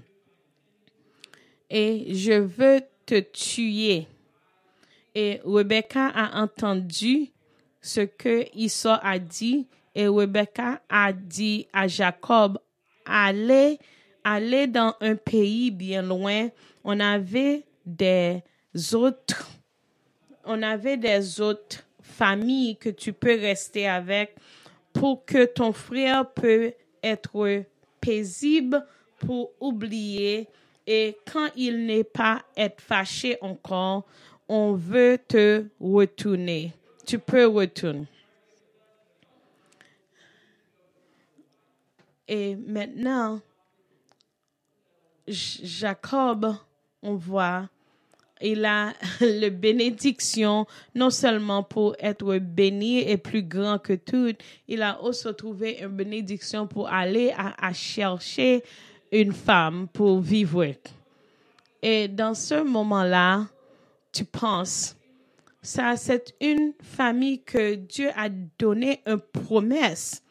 Et 1.71 2.15
je 2.15 2.33
veux 2.33 2.81
te 3.05 3.21
tuer. 3.21 4.07
Et 5.15 5.41
Rebecca 5.45 6.09
a 6.09 6.43
entendu 6.43 7.31
ce 7.81 8.01
que 8.01 8.47
Issa 8.55 8.97
a 8.97 9.19
dit 9.19 9.67
et 9.99 10.07
Rebecca 10.07 10.81
a 10.89 11.13
dit 11.13 11.67
à 11.73 11.89
Jacob, 11.89 12.61
allez, 13.05 13.81
allez 14.23 14.69
dans 14.69 14.95
un 15.01 15.17
pays 15.17 15.73
bien 15.73 16.03
loin. 16.03 16.51
On 16.85 17.01
avait 17.01 17.65
des 17.85 18.41
autres, 18.93 19.51
on 20.45 20.63
avait 20.63 20.97
des 20.97 21.41
autres 21.41 21.85
familles 22.01 22.77
que 22.77 22.91
tu 22.91 23.13
peux 23.13 23.41
rester 23.41 23.89
avec 23.89 24.37
pour 24.93 25.25
que 25.25 25.47
ton 25.47 25.73
frère 25.73 26.31
peut 26.31 26.73
être 27.03 27.65
paisible 28.01 28.87
pour 29.19 29.51
oublier 29.59 30.47
et 30.87 31.17
quand 31.31 31.49
il 31.57 31.87
n'est 31.87 32.05
pas 32.05 32.43
être 32.57 32.81
fâché 32.81 33.37
encore, 33.41 34.05
on 34.49 34.75
veut 34.75 35.19
te 35.27 35.65
retourner. 35.81 36.73
Tu 37.05 37.19
peux 37.19 37.47
retourner. 37.47 38.07
Et 42.29 42.55
maintenant, 42.57 43.41
Jacob, 45.27 46.55
on 47.03 47.15
voit, 47.15 47.69
il 48.43 48.65
a 48.67 48.93
le 49.21 49.49
bénédiction, 49.49 50.67
non 50.95 51.11
seulement 51.11 51.63
pour 51.63 51.97
être 51.99 52.39
béni 52.39 52.99
et 53.01 53.17
plus 53.17 53.43
grand 53.43 53.79
que 53.79 53.95
tout, 53.95 54.35
il 54.69 54.83
a 54.83 55.03
aussi 55.03 55.35
trouvé 55.35 55.79
une 55.81 55.89
bénédiction 55.89 56.67
pour 56.67 56.89
aller 56.89 57.33
chercher 57.73 58.63
une 59.11 59.33
femme 59.33 59.89
pour 59.89 60.21
vivre. 60.21 60.67
Et 61.83 62.09
dans 62.09 62.35
ce 62.35 62.63
moment-là, 62.63 63.47
tu 64.13 64.25
penses, 64.25 64.97
ça, 65.63 65.97
c'est 65.97 66.35
une 66.41 66.73
famille 66.83 67.43
que 67.43 67.75
Dieu 67.75 68.11
a 68.17 68.29
donné 68.29 69.01
une 69.07 69.19
promesse 69.19 70.23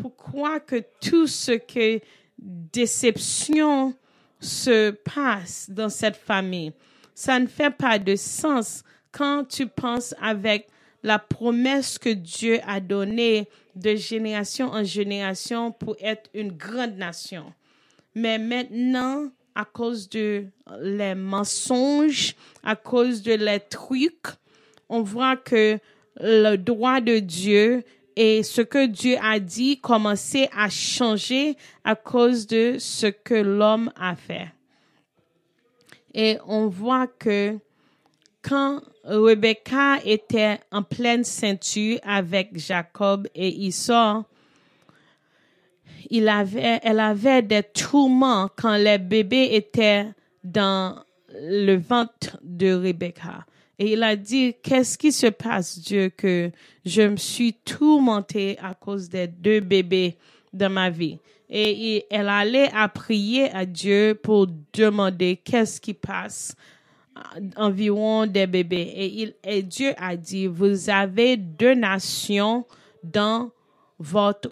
pourquoi 0.00 0.60
que 0.60 0.82
tout 1.00 1.26
ce 1.26 1.52
que 1.52 2.00
déception 2.38 3.94
se 4.40 4.90
passe 4.90 5.70
dans 5.70 5.88
cette 5.88 6.16
famille. 6.16 6.72
Ça 7.14 7.38
ne 7.38 7.46
fait 7.46 7.70
pas 7.70 7.98
de 7.98 8.14
sens 8.14 8.84
quand 9.10 9.44
tu 9.48 9.66
penses 9.66 10.14
avec 10.20 10.68
la 11.02 11.18
promesse 11.18 11.98
que 11.98 12.10
Dieu 12.10 12.60
a 12.66 12.80
donnée 12.80 13.48
de 13.74 13.94
génération 13.94 14.68
en 14.68 14.84
génération 14.84 15.72
pour 15.72 15.96
être 16.00 16.28
une 16.34 16.52
grande 16.52 16.96
nation. 16.96 17.52
Mais 18.14 18.38
maintenant, 18.38 19.30
à 19.54 19.64
cause 19.64 20.08
de 20.08 20.46
les 20.80 21.14
mensonges, 21.14 22.34
à 22.62 22.76
cause 22.76 23.22
de 23.22 23.32
les 23.32 23.60
trucs, 23.60 24.26
on 24.88 25.02
voit 25.02 25.36
que 25.36 25.78
le 26.20 26.56
droit 26.56 27.00
de 27.00 27.18
Dieu 27.18 27.82
et 28.16 28.42
ce 28.42 28.62
que 28.62 28.86
Dieu 28.86 29.16
a 29.22 29.38
dit 29.38 29.78
commençait 29.78 30.48
à 30.56 30.70
changer 30.70 31.56
à 31.84 31.94
cause 31.94 32.46
de 32.46 32.76
ce 32.78 33.06
que 33.06 33.34
l'homme 33.34 33.92
a 33.94 34.16
fait. 34.16 34.48
Et 36.14 36.38
on 36.46 36.68
voit 36.68 37.06
que 37.06 37.58
quand 38.40 38.80
Rebecca 39.04 39.98
était 40.04 40.58
en 40.72 40.82
pleine 40.82 41.24
ceinture 41.24 41.98
avec 42.02 42.56
Jacob 42.58 43.28
et 43.34 43.48
Isaac, 43.48 44.24
il 46.08 46.28
avait, 46.28 46.80
elle 46.82 47.00
avait 47.00 47.42
des 47.42 47.62
tourments 47.62 48.48
quand 48.56 48.76
les 48.76 48.98
bébés 48.98 49.50
étaient 49.52 50.06
dans 50.42 51.02
le 51.34 51.76
ventre 51.76 52.38
de 52.42 52.72
Rebecca. 52.72 53.44
Et 53.78 53.92
il 53.92 54.02
a 54.02 54.16
dit, 54.16 54.54
qu'est-ce 54.62 54.96
qui 54.96 55.12
se 55.12 55.26
passe, 55.26 55.78
Dieu, 55.78 56.10
que 56.10 56.50
je 56.84 57.02
me 57.02 57.16
suis 57.16 57.52
tourmentée 57.52 58.56
à 58.62 58.74
cause 58.74 59.08
des 59.08 59.26
deux 59.26 59.60
bébés 59.60 60.16
dans 60.52 60.72
ma 60.72 60.88
vie? 60.88 61.18
Et 61.48 62.06
elle 62.10 62.28
allait 62.28 62.70
à 62.72 62.88
prier 62.88 63.50
à 63.50 63.64
Dieu 63.64 64.18
pour 64.20 64.48
demander 64.72 65.36
qu'est-ce 65.36 65.80
qui 65.80 65.94
passe 65.94 66.56
environ 67.56 68.26
des 68.26 68.46
bébés. 68.46 68.92
Et, 68.94 69.22
il, 69.22 69.34
et 69.44 69.62
Dieu 69.62 69.92
a 69.98 70.16
dit, 70.16 70.46
vous 70.46 70.90
avez 70.90 71.36
deux 71.36 71.74
nations 71.74 72.66
dans 73.02 73.50
votre 73.98 74.50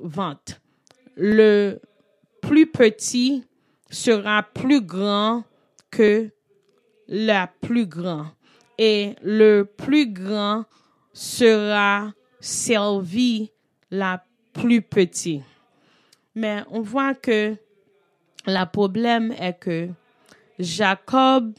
ventre. 0.00 0.60
Le 1.16 1.80
plus 2.40 2.66
petit 2.66 3.44
sera 3.90 4.42
plus 4.42 4.80
grand 4.80 5.44
que 5.90 6.30
la 7.10 7.48
plus 7.48 7.86
grand 7.86 8.26
et 8.78 9.16
le 9.22 9.64
plus 9.64 10.10
grand 10.10 10.64
sera 11.12 12.12
servi 12.38 13.50
la 13.90 14.24
plus 14.54 14.80
petite. 14.80 15.42
Mais 16.34 16.62
on 16.70 16.80
voit 16.80 17.14
que 17.14 17.56
le 18.46 18.64
problème 18.64 19.32
est 19.32 19.58
que 19.58 19.88
Jacob 20.58 21.52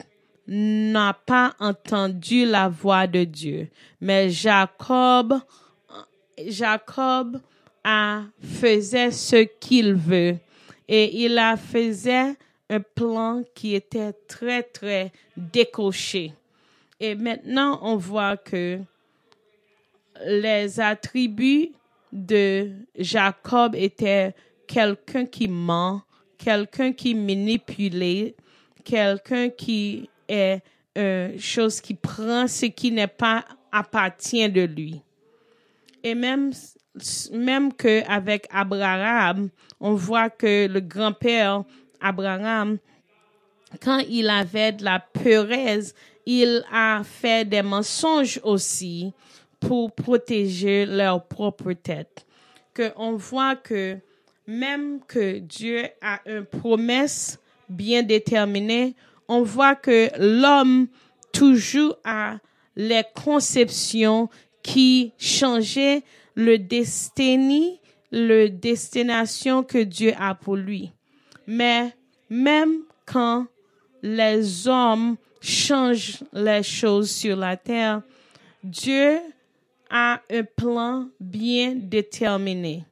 n'a 0.48 1.12
pas 1.12 1.54
entendu 1.60 2.46
la 2.46 2.68
voix 2.68 3.06
de 3.06 3.24
Dieu. 3.24 3.68
Mais 4.00 4.30
Jacob, 4.30 5.34
Jacob 6.48 7.40
a 7.84 8.22
faisait 8.40 9.10
ce 9.10 9.44
qu'il 9.60 9.94
veut 9.94 10.38
et 10.88 11.24
il 11.24 11.38
a 11.38 11.56
faisait 11.56 12.34
un 12.72 12.80
plan 12.80 13.42
qui 13.54 13.74
était 13.74 14.14
très, 14.26 14.62
très 14.62 15.12
décoché. 15.36 16.32
Et 16.98 17.14
maintenant, 17.14 17.78
on 17.82 17.96
voit 17.96 18.38
que 18.38 18.78
les 20.24 20.80
attributs 20.80 21.72
de 22.10 22.70
Jacob 22.98 23.74
étaient 23.74 24.34
quelqu'un 24.66 25.26
qui 25.26 25.48
ment, 25.48 26.02
quelqu'un 26.38 26.92
qui 26.92 27.14
manipule, 27.14 28.32
quelqu'un 28.84 29.50
qui 29.50 30.08
est 30.26 30.62
une 30.96 31.38
chose 31.38 31.80
qui 31.80 31.94
prend 31.94 32.46
ce 32.46 32.66
qui 32.66 32.90
n'est 32.90 33.06
pas 33.06 33.44
appartient 33.70 34.48
de 34.48 34.62
lui. 34.62 35.02
Et 36.02 36.14
même 36.14 36.52
même 37.32 37.72
que 37.72 38.06
avec 38.06 38.46
Abraham, 38.50 39.48
on 39.80 39.94
voit 39.94 40.30
que 40.30 40.66
le 40.66 40.80
grand-père 40.80 41.64
Abraham, 42.02 42.78
quand 43.80 44.00
il 44.08 44.28
avait 44.28 44.72
de 44.72 44.84
la 44.84 44.98
peuresse, 45.00 45.94
il 46.26 46.64
a 46.72 47.02
fait 47.04 47.48
des 47.48 47.62
mensonges 47.62 48.40
aussi 48.42 49.12
pour 49.60 49.92
protéger 49.92 50.86
leur 50.86 51.26
propre 51.26 51.72
tête. 51.72 52.26
Que 52.74 52.92
on 52.96 53.16
voit 53.16 53.56
que 53.56 53.98
même 54.46 55.00
que 55.06 55.38
Dieu 55.38 55.84
a 56.00 56.20
une 56.26 56.44
promesse 56.44 57.38
bien 57.68 58.02
déterminée, 58.02 58.94
on 59.28 59.42
voit 59.42 59.76
que 59.76 60.08
l'homme 60.18 60.88
toujours 61.32 61.96
a 62.04 62.38
les 62.76 63.04
conceptions 63.14 64.28
qui 64.62 65.12
changeaient 65.18 66.02
le 66.34 66.58
destin, 66.58 67.76
le 68.10 68.48
destination 68.48 69.62
que 69.62 69.78
Dieu 69.78 70.12
a 70.18 70.34
pour 70.34 70.56
lui. 70.56 70.92
Mais 71.46 71.94
même 72.28 72.82
quand 73.06 73.46
les 74.02 74.68
hommes 74.68 75.16
changent 75.40 76.22
les 76.32 76.62
choses 76.62 77.10
sur 77.10 77.36
la 77.36 77.56
terre, 77.56 78.02
Dieu 78.62 79.18
a 79.90 80.20
un 80.30 80.44
plan 80.44 81.08
bien 81.20 81.74
déterminé. 81.76 82.84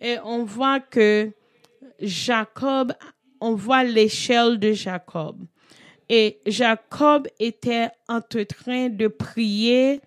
Et 0.00 0.16
on 0.24 0.44
voit 0.44 0.80
que 0.80 1.30
Jacob, 2.00 2.92
on 3.40 3.54
voit 3.54 3.84
l'échelle 3.84 4.58
de 4.58 4.72
Jacob. 4.72 5.36
Et 6.08 6.38
Jacob 6.46 7.28
était 7.38 7.88
en 8.08 8.20
train 8.20 8.88
de 8.88 9.06
prier 9.06 10.00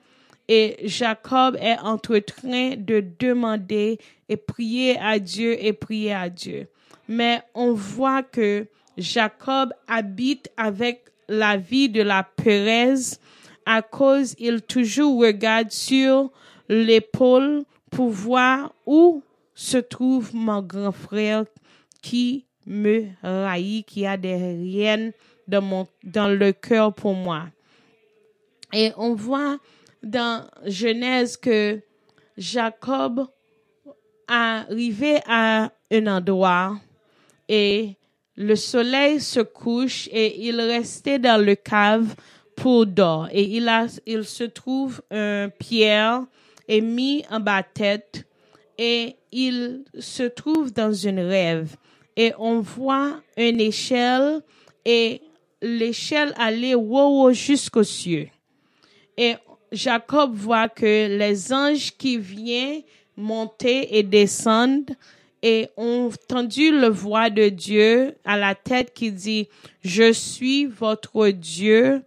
et 0.47 0.77
Jacob 0.83 1.57
est 1.61 1.77
en 1.79 1.97
train 1.97 2.75
de 2.75 3.03
demander 3.17 3.97
et 4.27 4.35
prier 4.35 4.97
à 4.99 5.17
Dieu 5.17 5.55
et 5.63 5.71
prier 5.71 6.13
à 6.13 6.29
Dieu. 6.29 6.67
Mais 7.07 7.41
on 7.53 7.73
voit 7.73 8.23
que 8.23 8.67
Jacob 8.97 9.73
habite 9.87 10.49
avec 10.57 11.05
la 11.27 11.57
vie 11.57 11.89
de 11.89 12.01
la 12.01 12.23
Pérez 12.23 13.17
à 13.65 13.81
cause 13.81 14.35
il 14.39 14.61
toujours 14.61 15.21
regarde 15.21 15.71
sur 15.71 16.31
l'épaule 16.69 17.63
pour 17.91 18.09
voir 18.09 18.73
où 18.85 19.23
se 19.53 19.77
trouve 19.77 20.35
mon 20.35 20.61
grand 20.61 20.91
frère 20.91 21.45
qui 22.01 22.45
me 22.65 23.05
raillit, 23.21 23.83
qui 23.83 24.05
a 24.05 24.17
des 24.17 24.35
riens 24.35 25.11
dans 25.47 25.61
mon, 25.61 25.87
dans 26.03 26.27
le 26.27 26.51
cœur 26.53 26.93
pour 26.93 27.13
moi. 27.13 27.45
Et 28.73 28.91
on 28.97 29.13
voit 29.13 29.57
dans 30.01 30.47
Genèse 30.65 31.37
que 31.37 31.79
Jacob 32.37 33.27
arrivé 34.27 35.19
à 35.27 35.71
un 35.91 36.07
endroit 36.07 36.77
et 37.47 37.95
le 38.35 38.55
soleil 38.55 39.19
se 39.19 39.39
couche 39.39 40.09
et 40.11 40.47
il 40.47 40.59
restait 40.59 41.19
dans 41.19 41.43
le 41.43 41.55
cave 41.55 42.15
pour 42.55 42.85
dormir. 42.85 43.29
Et 43.33 43.43
il, 43.43 43.67
a, 43.69 43.85
il 44.05 44.25
se 44.25 44.43
trouve 44.43 45.01
un 45.11 45.49
pierre 45.49 46.23
et 46.67 46.81
mis 46.81 47.23
en 47.29 47.39
bas 47.39 47.63
tête 47.63 48.25
et 48.77 49.15
il 49.31 49.83
se 49.99 50.23
trouve 50.23 50.73
dans 50.73 50.93
une 50.93 51.19
rêve. 51.19 51.75
Et 52.15 52.33
on 52.37 52.59
voit 52.59 53.21
une 53.37 53.59
échelle 53.59 54.41
et 54.85 55.21
l'échelle 55.61 56.33
allait 56.37 56.75
wow, 56.75 57.31
jusqu'aux 57.31 57.83
cieux. 57.83 58.29
Et 59.17 59.35
Jacob 59.71 60.33
voit 60.33 60.69
que 60.69 61.17
les 61.17 61.53
anges 61.53 61.91
qui 61.97 62.17
viennent 62.17 62.83
monter 63.15 63.97
et 63.97 64.03
descendre 64.03 64.93
et 65.43 65.67
ont 65.75 66.07
entendu 66.07 66.71
le 66.71 66.87
voix 66.87 67.29
de 67.29 67.49
Dieu 67.49 68.15
à 68.23 68.37
la 68.37 68.55
tête 68.55 68.93
qui 68.93 69.11
dit, 69.11 69.49
je 69.83 70.13
suis 70.13 70.65
votre 70.65 71.29
Dieu, 71.29 72.01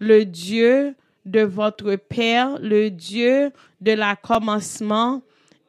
le 0.00 0.24
Dieu 0.24 0.96
de 1.24 1.40
votre 1.40 1.94
Père, 1.94 2.58
le 2.60 2.90
Dieu 2.90 3.52
de 3.80 3.92
la 3.92 4.16
commencement, 4.16 5.22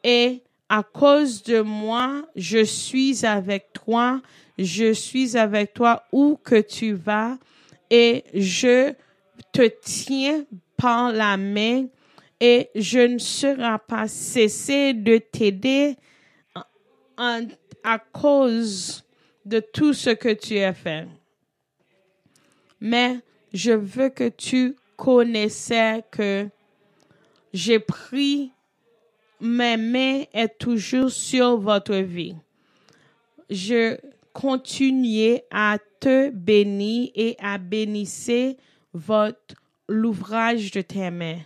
et 0.03 0.41
à 0.67 0.81
cause 0.81 1.43
de 1.43 1.62
moi, 1.62 2.23
je 2.36 2.63
suis 2.63 3.23
avec 3.23 3.71
toi, 3.73 4.19
je 4.57 4.91
suis 4.91 5.38
avec 5.38 5.75
toi 5.75 6.03
où 6.12 6.39
que 6.43 6.60
tu 6.60 6.93
vas, 6.93 7.38
et 7.91 8.23
je 8.34 8.93
te 9.51 9.69
tiens 9.84 10.43
par 10.75 11.12
la 11.12 11.38
main, 11.38 11.86
et 12.39 12.69
je 12.73 12.99
ne 12.99 13.19
serai 13.19 13.77
pas 13.88 14.07
cessé 14.07 14.95
de 14.95 15.17
t'aider 15.19 15.97
à 17.84 17.99
cause 17.99 19.03
de 19.45 19.60
tout 19.60 19.93
ce 19.93 20.12
que 20.12 20.34
tu 20.34 20.57
as 20.60 20.73
fait. 20.73 21.07
Mais 22.79 23.19
je 23.53 23.71
veux 23.71 24.10
que 24.10 24.29
tu 24.29 24.75
connaissais 24.97 26.03
que 26.12 26.47
j'ai 27.53 27.79
pris 27.79 28.51
mes 29.39 29.77
mains 29.77 30.23
est 30.34 30.57
toujours 30.60 31.10
sur 31.10 31.57
votre 31.57 31.95
vie. 31.95 32.36
Je 33.49 33.97
continuais 34.34 35.43
à 35.51 35.77
te 35.99 36.29
bénir 36.29 37.10
et 37.15 37.36
à 37.39 37.57
bénir 37.57 38.07
votre 38.93 39.55
l'ouvrage 39.88 40.71
de 40.71 40.81
tes 40.81 41.12
mains. 41.12 41.39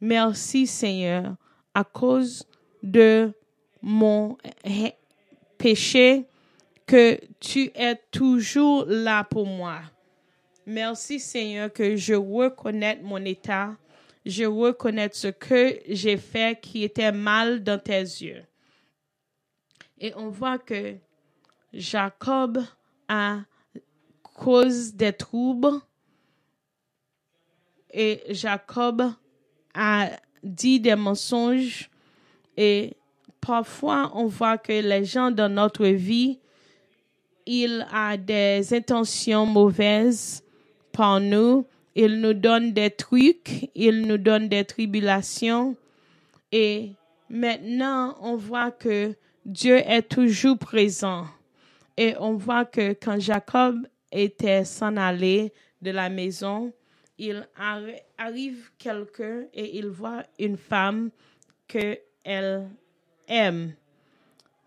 Merci 0.00 0.66
Seigneur 0.66 1.36
à 1.74 1.84
cause 1.84 2.44
de 2.82 3.32
mon 3.82 4.36
péché 5.58 6.26
que 6.86 7.20
tu 7.38 7.70
es 7.74 7.96
toujours 8.10 8.84
là 8.86 9.24
pour 9.24 9.46
moi. 9.46 9.80
Merci 10.66 11.20
Seigneur 11.20 11.72
que 11.72 11.96
je 11.96 12.14
reconnais 12.14 13.00
mon 13.02 13.24
état, 13.24 13.76
je 14.26 14.44
reconnais 14.44 15.10
ce 15.12 15.28
que 15.28 15.80
j'ai 15.88 16.16
fait 16.16 16.60
qui 16.60 16.84
était 16.84 17.12
mal 17.12 17.62
dans 17.62 17.80
tes 17.80 18.00
yeux. 18.00 18.44
Et 19.98 20.12
on 20.16 20.28
voit 20.28 20.58
que 20.58 20.96
Jacob 21.72 22.62
a 23.08 23.40
cause 24.22 24.94
des 24.94 25.12
troubles 25.12 25.80
et 27.92 28.22
Jacob 28.30 29.02
a 29.74 30.10
dit 30.42 30.80
des 30.80 30.96
mensonges 30.96 31.90
et 32.56 32.96
parfois 33.40 34.10
on 34.14 34.26
voit 34.26 34.58
que 34.58 34.72
les 34.72 35.04
gens 35.04 35.30
dans 35.30 35.52
notre 35.52 35.86
vie, 35.86 36.38
ils 37.46 37.86
ont 37.92 38.16
des 38.16 38.72
intentions 38.72 39.46
mauvaises 39.46 40.42
pour 40.92 41.20
nous. 41.20 41.66
Ils 41.94 42.20
nous 42.20 42.34
donnent 42.34 42.72
des 42.72 42.90
trucs, 42.90 43.68
ils 43.74 44.06
nous 44.06 44.18
donnent 44.18 44.48
des 44.48 44.64
tribulations. 44.64 45.76
Et 46.52 46.92
maintenant, 47.28 48.16
on 48.20 48.36
voit 48.36 48.70
que 48.70 49.14
Dieu 49.44 49.76
est 49.76 50.02
toujours 50.02 50.58
présent. 50.58 51.26
Et 51.96 52.14
on 52.20 52.34
voit 52.34 52.64
que 52.64 52.92
quand 52.92 53.18
Jacob 53.18 53.86
était 54.12 54.64
s'en 54.64 54.96
aller 54.96 55.52
de 55.82 55.90
la 55.90 56.08
maison, 56.08 56.72
il 57.18 57.46
arrive 58.16 58.70
quelqu'un 58.78 59.44
et 59.52 59.76
il 59.78 59.88
voit 59.88 60.22
une 60.38 60.56
femme 60.56 61.10
que 61.68 61.98
elle 62.24 62.68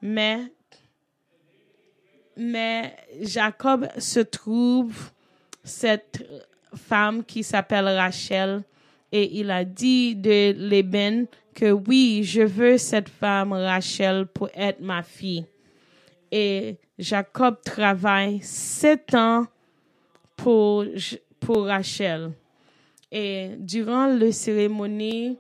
Mais, 0.02 0.52
Jacob 3.22 3.88
se 3.98 4.20
trouve 4.22 5.12
cette 5.64 6.26
femme 6.76 7.24
qui 7.24 7.44
s'appelle 7.44 7.88
Rachel 7.88 8.64
et 9.12 9.40
il 9.40 9.52
a 9.52 9.64
dit 9.64 10.16
de 10.16 10.54
l'Eben 10.58 11.28
que 11.54 11.72
oui, 11.72 12.24
je 12.24 12.42
veux 12.42 12.78
cette 12.78 13.10
femme 13.10 13.54
Rachel 13.54 14.26
pour 14.26 14.50
être 14.56 14.80
ma 14.80 15.04
fille. 15.04 15.46
Et 16.32 16.78
Jacob 16.98 17.62
travaille 17.64 18.40
sept 18.42 19.14
ans 19.14 19.46
pour, 20.36 20.86
Rachel. 21.48 22.32
Et 23.12 23.52
durant 23.60 24.08
la 24.08 24.32
cérémonie, 24.32 25.38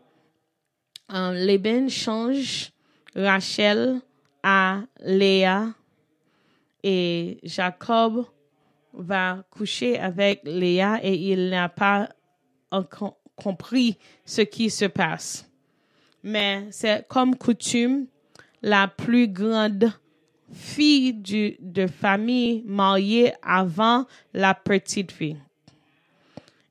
euh, 1.11 1.33
Leben 1.33 1.89
change 1.89 2.72
Rachel 3.15 4.01
à 4.41 4.81
Léa 4.99 5.67
et 6.83 7.39
Jacob 7.43 8.25
va 8.93 9.43
coucher 9.49 9.97
avec 9.97 10.41
Léa 10.43 10.99
et 11.03 11.13
il 11.13 11.49
n'a 11.49 11.69
pas 11.69 12.09
compris 13.35 13.97
ce 14.25 14.41
qui 14.41 14.69
se 14.69 14.85
passe. 14.85 15.49
Mais 16.23 16.67
c'est 16.71 17.07
comme 17.07 17.35
coutume, 17.35 18.07
la 18.61 18.87
plus 18.87 19.27
grande 19.27 19.91
fille 20.51 21.13
du, 21.13 21.57
de 21.59 21.87
famille 21.87 22.63
mariée 22.65 23.33
avant 23.41 24.05
la 24.33 24.53
petite 24.53 25.11
fille. 25.11 25.41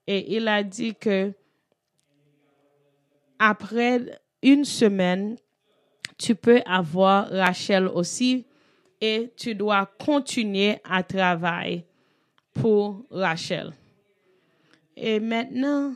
Et 0.07 0.37
il 0.37 0.49
a 0.49 0.63
dit 0.63 0.95
que 0.95 1.33
après 3.39 4.21
une 4.43 4.65
semaine, 4.65 5.37
tu 6.23 6.37
peux 6.37 6.63
avoir 6.65 7.29
Rachel 7.31 7.89
aussi 7.89 8.47
et 9.01 9.33
tu 9.37 9.57
dois 9.57 9.91
continuer 9.99 10.79
à 10.85 11.03
travailler 11.03 11.85
pour 12.55 13.05
Rachel. 13.11 13.73
Et 14.97 15.19
maintenant, 15.19 15.95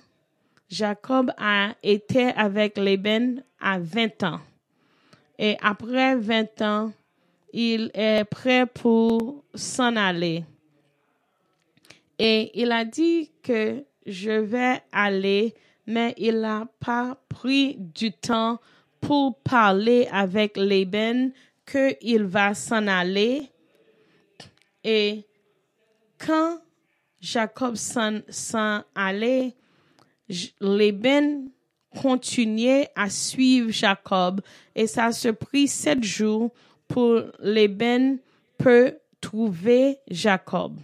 Jacob 0.68 1.30
a 1.38 1.74
été 1.80 2.30
avec 2.30 2.76
Laban 2.76 3.36
à 3.60 3.78
20 3.78 4.22
ans. 4.24 4.40
Et 5.38 5.56
après 5.62 6.16
20 6.16 6.62
ans, 6.62 6.92
il 7.52 7.92
est 7.94 8.24
prêt 8.24 8.66
pour 8.66 9.44
s'en 9.54 9.94
aller. 9.94 10.42
Et 12.18 12.50
il 12.60 12.72
a 12.72 12.84
dit 12.84 13.30
que 13.44 13.84
je 14.04 14.32
vais 14.32 14.80
aller, 14.90 15.54
mais 15.86 16.14
il 16.16 16.40
n'a 16.40 16.66
pas 16.80 17.16
pris 17.28 17.76
du 17.78 18.10
temps 18.10 18.58
pour 19.06 19.38
parler 19.38 20.08
avec 20.10 20.56
Laban 20.56 21.30
qu'il 21.64 22.24
va 22.24 22.54
s'en 22.54 22.88
aller. 22.88 23.48
Et 24.82 25.24
quand 26.18 26.58
Jacob 27.20 27.76
s'en 27.76 28.82
allait, 28.96 29.54
Laban 30.60 31.44
continuait 32.00 32.90
à 32.96 33.08
suivre 33.08 33.70
Jacob 33.70 34.40
et 34.74 34.88
ça 34.88 35.12
se 35.12 35.28
prit 35.28 35.68
sept 35.68 36.02
jours 36.02 36.50
pour 36.88 37.22
Laban 37.38 38.16
peut 38.58 38.98
trouver 39.20 39.98
Jacob. 40.08 40.78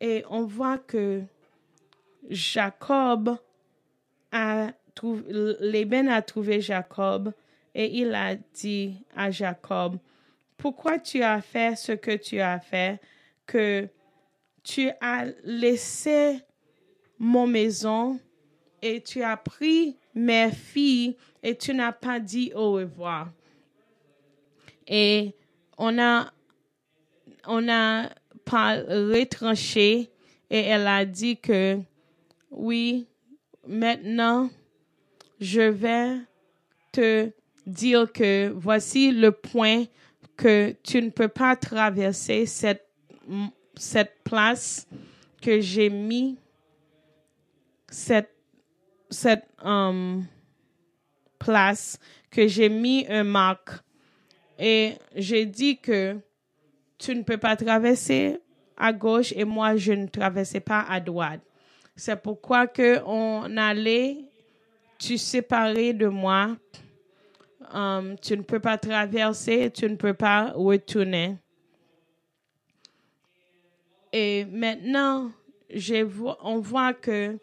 Et 0.00 0.24
on 0.30 0.44
voit 0.44 0.78
que 0.78 1.22
Jacob 2.30 3.36
a 4.30 4.70
trouvé, 4.94 5.22
Laban 5.60 6.08
a 6.08 6.22
trouvé 6.22 6.60
Jacob 6.60 7.32
et 7.74 7.98
il 8.00 8.14
a 8.14 8.34
dit 8.36 8.94
à 9.16 9.30
Jacob, 9.30 9.98
pourquoi 10.56 10.98
tu 10.98 11.22
as 11.22 11.40
fait 11.40 11.76
ce 11.76 11.92
que 11.92 12.16
tu 12.16 12.40
as 12.40 12.60
fait, 12.60 13.00
que 13.46 13.88
tu 14.62 14.90
as 15.00 15.26
laissé 15.44 16.40
mon 17.18 17.46
maison 17.46 18.20
et 18.80 19.00
tu 19.00 19.22
as 19.22 19.36
pris 19.36 19.96
mes 20.14 20.50
filles 20.50 21.16
et 21.42 21.56
tu 21.56 21.74
n'as 21.74 21.92
pas 21.92 22.20
dit 22.20 22.52
au 22.54 22.72
revoir. 22.72 23.30
Et 24.86 25.34
on 25.78 25.98
a, 25.98 26.30
on 27.46 27.68
a 27.68 28.08
pas 28.44 28.74
retranché 28.76 30.10
et 30.50 30.60
elle 30.60 30.86
a 30.86 31.04
dit 31.04 31.38
que 31.38 31.78
oui, 32.50 33.06
maintenant, 33.66 34.50
je 35.42 35.62
vais 35.62 36.18
te 36.92 37.32
dire 37.66 38.10
que 38.12 38.48
voici 38.54 39.10
le 39.10 39.32
point 39.32 39.84
que 40.36 40.74
tu 40.84 41.02
ne 41.02 41.10
peux 41.10 41.28
pas 41.28 41.56
traverser 41.56 42.46
cette, 42.46 42.86
cette 43.74 44.22
place 44.22 44.86
que 45.42 45.60
j'ai 45.60 45.90
mis, 45.90 46.38
cette, 47.90 48.32
cette 49.10 49.44
um, 49.64 50.24
place 51.40 51.98
que 52.30 52.46
j'ai 52.46 52.68
mis 52.68 53.04
un 53.08 53.24
marque. 53.24 53.72
Et 54.58 54.94
j'ai 55.16 55.44
dit 55.44 55.78
que 55.78 56.18
tu 56.98 57.16
ne 57.16 57.22
peux 57.22 57.38
pas 57.38 57.56
traverser 57.56 58.38
à 58.76 58.92
gauche 58.92 59.32
et 59.34 59.44
moi 59.44 59.76
je 59.76 59.92
ne 59.92 60.06
traversais 60.06 60.60
pas 60.60 60.82
à 60.88 61.00
droite. 61.00 61.40
C'est 61.96 62.22
pourquoi 62.22 62.68
que 62.68 63.02
on 63.04 63.56
allait 63.56 64.31
tu 65.02 65.18
séparer 65.18 65.92
de 65.92 66.06
moi. 66.06 66.56
Um, 67.74 68.16
tu 68.20 68.36
ne 68.36 68.42
peux 68.42 68.60
pas 68.60 68.78
traverser, 68.78 69.70
tu 69.70 69.88
ne 69.88 69.96
peux 69.96 70.14
pas 70.14 70.52
retourner. 70.52 71.36
Et 74.12 74.44
maintenant, 74.44 75.32
je 75.74 76.02
vois, 76.02 76.38
on 76.42 76.60
voit 76.60 76.94
que 76.94 77.38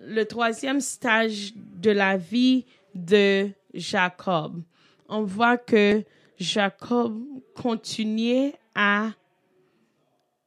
le 0.00 0.24
troisième 0.24 0.80
stage 0.80 1.52
de 1.56 1.90
la 1.90 2.16
vie 2.16 2.66
de 2.94 3.48
Jacob, 3.72 4.62
on 5.08 5.22
voit 5.22 5.56
que 5.56 6.04
Jacob 6.38 7.20
continuait 7.56 8.54
à, 8.74 9.10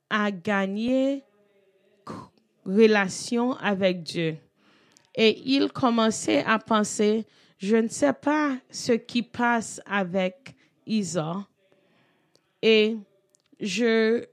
à 0.09 0.31
gagner 0.31 1.23
relation 2.65 3.53
avec 3.53 4.03
Dieu. 4.03 4.37
Et 5.19 5.41
il 5.45 5.71
commençait 5.71 6.43
à 6.43 6.59
penser, 6.59 7.25
je 7.57 7.75
ne 7.75 7.87
sais 7.87 8.13
pas 8.13 8.55
ce 8.69 8.91
qui 8.91 9.23
passe 9.23 9.81
avec 9.87 10.55
Isa. 10.85 11.47
Et 12.61 12.97
je, 13.59 14.23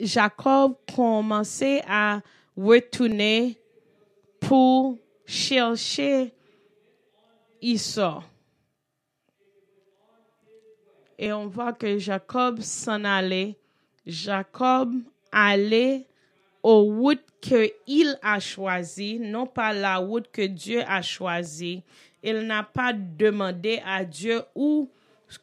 Jacob 0.00 0.74
commençait 0.92 1.80
à 1.86 2.22
retourner 2.56 3.56
pour 4.40 4.98
chercher 5.24 6.34
Isa. 7.62 8.20
Et 11.16 11.32
on 11.32 11.46
voit 11.46 11.72
que 11.72 11.98
Jacob 11.98 12.60
s'en 12.60 13.04
allait. 13.04 13.56
Jacob 14.04 14.92
allait 15.30 16.08
aux 16.64 16.82
routes 16.84 17.26
qu'il 17.42 18.18
a 18.22 18.40
choisies, 18.40 19.18
non 19.20 19.46
pas 19.46 19.74
la 19.74 19.98
route 19.98 20.30
que 20.32 20.40
Dieu 20.40 20.82
a 20.88 21.02
choisie. 21.02 21.82
Il 22.22 22.46
n'a 22.46 22.62
pas 22.62 22.94
demandé 22.94 23.82
à 23.84 24.02
Dieu 24.02 24.42
où 24.54 24.88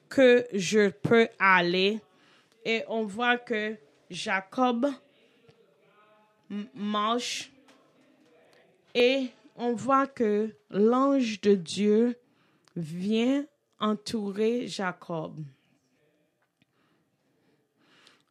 que 0.10 0.48
je 0.52 0.90
peux 0.90 1.28
aller. 1.38 2.02
Et 2.66 2.84
on 2.88 3.04
voit 3.04 3.38
que 3.38 3.78
Jacob 4.10 4.88
marche 6.74 7.52
et 8.96 9.28
on 9.56 9.74
voit 9.74 10.08
que 10.08 10.50
l'ange 10.72 11.40
de 11.42 11.54
Dieu 11.54 12.20
vient 12.76 13.46
entourer 13.80 14.68
Jacob. 14.68 15.40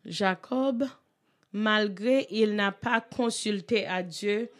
Jacob, 0.04 0.86
malgré 1.52 2.26
il 2.30 2.54
n'a 2.54 2.72
pas 2.72 3.00
consulté 3.00 3.86
à 3.86 4.02
Dieu, 4.02 4.50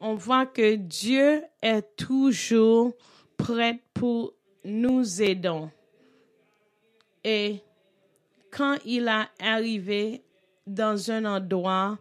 on 0.00 0.14
voit 0.14 0.46
que 0.46 0.76
Dieu 0.76 1.42
est 1.62 1.96
toujours 1.96 2.94
prêt 3.36 3.80
pour 3.94 4.34
nous 4.64 5.22
aider. 5.22 5.64
Et 7.24 7.60
quand 8.50 8.76
il 8.84 9.08
a 9.08 9.28
arrivé 9.40 10.22
dans 10.66 11.10
un 11.10 11.24
endroit, 11.24 11.98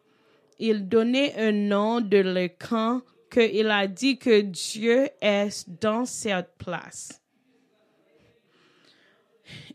il 0.59 0.87
donnait 0.87 1.35
un 1.37 1.51
nom 1.51 2.01
de 2.01 2.17
le 2.17 2.47
camp 2.47 3.01
qu'il 3.29 3.69
a 3.69 3.87
dit 3.87 4.17
que 4.17 4.41
Dieu 4.41 5.09
est 5.21 5.69
dans 5.81 6.05
cette 6.05 6.57
place. 6.57 7.21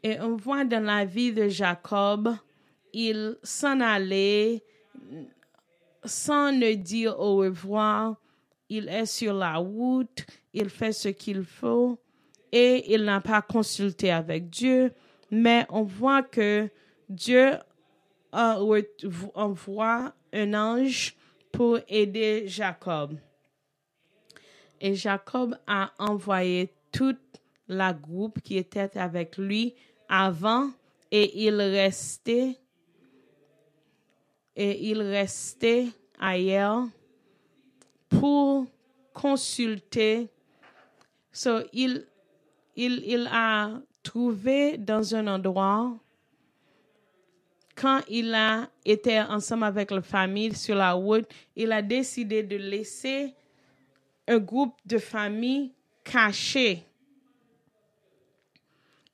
Et 0.03 0.21
on 0.21 0.37
voit 0.37 0.65
dans 0.65 0.85
la 0.85 1.05
vie 1.05 1.33
de 1.33 1.49
Jacob, 1.49 2.35
il 2.93 3.37
s'en 3.43 3.81
allait 3.81 4.63
sans 6.05 6.53
ne 6.53 6.75
dire 6.75 7.19
au 7.19 7.37
revoir. 7.37 8.17
Il 8.69 8.89
est 8.89 9.07
sur 9.07 9.35
la 9.35 9.57
route, 9.57 10.25
il 10.55 10.71
fait 10.71 10.93
ce 10.93 11.09
qu'il 11.09 11.45
faut 11.45 11.99
et 12.51 12.95
il 12.95 13.05
n'a 13.05 13.21
pas 13.21 13.43
consulté 13.43 14.11
avec 14.11 14.49
Dieu. 14.49 14.93
Mais 15.31 15.67
on 15.71 15.83
voit 15.83 16.23
que 16.23 16.69
Dieu 17.09 17.53
envoie 18.33 20.15
un 20.33 20.55
ange 20.55 21.17
pour 21.53 21.79
aider 21.89 22.45
Jacob. 22.47 23.19
Et 24.81 24.95
Jacob 24.95 25.57
a 25.67 25.93
envoyé 25.99 26.75
toute 26.91 27.21
la 27.69 27.93
groupe 27.93 28.41
qui 28.41 28.57
était 28.57 28.99
avec 28.99 29.37
lui 29.37 29.75
avant 30.09 30.71
et 31.11 31.47
il 31.47 31.55
restait 31.61 32.59
et 34.57 34.91
il 34.91 35.01
restait 35.03 35.89
ailleurs 36.19 36.87
pour 38.09 38.67
consulter. 39.13 40.29
So, 41.33 41.61
il, 41.73 42.07
il, 42.77 43.03
il 43.07 43.29
a 43.31 43.81
trouvé 44.03 44.77
dans 44.77 45.15
un 45.15 45.27
endroit 45.27 45.97
quand 47.75 48.01
il 48.09 48.35
a 48.35 48.69
été 48.85 49.21
ensemble 49.21 49.65
avec 49.65 49.91
la 49.91 50.03
famille 50.03 50.55
sur 50.55 50.77
la 50.77 50.93
route, 50.93 51.29
il 51.57 51.73
a 51.73 51.83
décidé 51.83 52.43
de 52.43 52.57
laisser 52.57 53.35
un 54.29 54.39
groupe 54.39 54.75
de 54.85 54.99
familles 54.99 55.73
caché. 56.05 56.85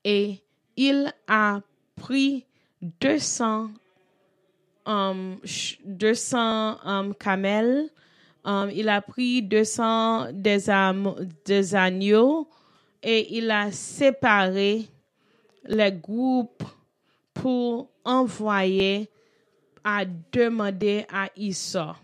Et 0.03 0.39
il 0.75 1.13
a 1.27 1.61
pris 1.95 2.45
200 2.81 3.69
um, 4.89 5.39
200 5.85 6.79
um, 6.83 7.13
camels. 7.13 7.89
Um, 8.43 8.69
il 8.71 8.89
a 8.89 9.01
pris 9.01 9.41
200 9.41 10.33
des, 10.33 10.69
agneaux 11.75 12.47
et 13.03 13.37
il 13.37 13.51
a 13.51 13.71
séparé 13.71 14.87
les 15.65 15.91
groupes 15.91 16.63
pour 17.33 17.91
envoyer 18.03 19.09
à 19.83 20.03
demander 20.05 21.05
à 21.11 21.29
Issa. 21.35 21.95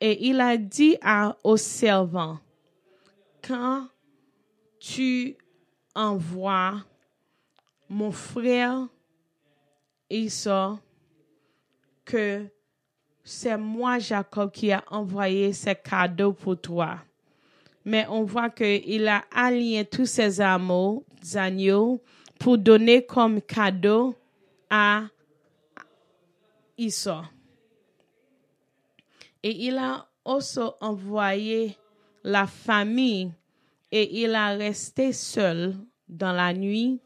Et 0.00 0.28
il 0.28 0.40
a 0.40 0.56
dit 0.56 0.96
à, 1.00 1.36
au 1.42 1.56
servant, 1.56 2.38
quand 3.42 3.88
tu 4.78 5.36
envoies 5.94 6.84
mon 7.88 8.12
frère 8.12 8.86
Issa, 10.10 10.78
que 12.08 12.46
c'est 13.22 13.58
moi, 13.58 13.98
Jacob, 13.98 14.50
qui 14.50 14.72
a 14.72 14.82
envoyé 14.90 15.52
ces 15.52 15.74
cadeaux 15.74 16.32
pour 16.32 16.58
toi. 16.58 16.98
Mais 17.84 18.06
on 18.08 18.24
voit 18.24 18.48
qu'il 18.48 19.06
a 19.06 19.24
aligné 19.30 19.84
tous 19.84 20.06
ses 20.06 20.40
amours, 20.40 21.04
agneaux 21.34 22.00
pour 22.38 22.56
donner 22.56 23.04
comme 23.04 23.42
cadeau 23.42 24.14
à 24.70 25.04
Issa. 26.78 27.24
Et 29.42 29.66
il 29.66 29.76
a 29.76 30.06
aussi 30.24 30.60
envoyé 30.80 31.76
la 32.24 32.46
famille 32.46 33.32
et 33.90 34.22
il 34.22 34.34
a 34.34 34.48
resté 34.50 35.12
seul 35.12 35.74
dans 36.08 36.32
la 36.32 36.52
nuit 36.54 37.00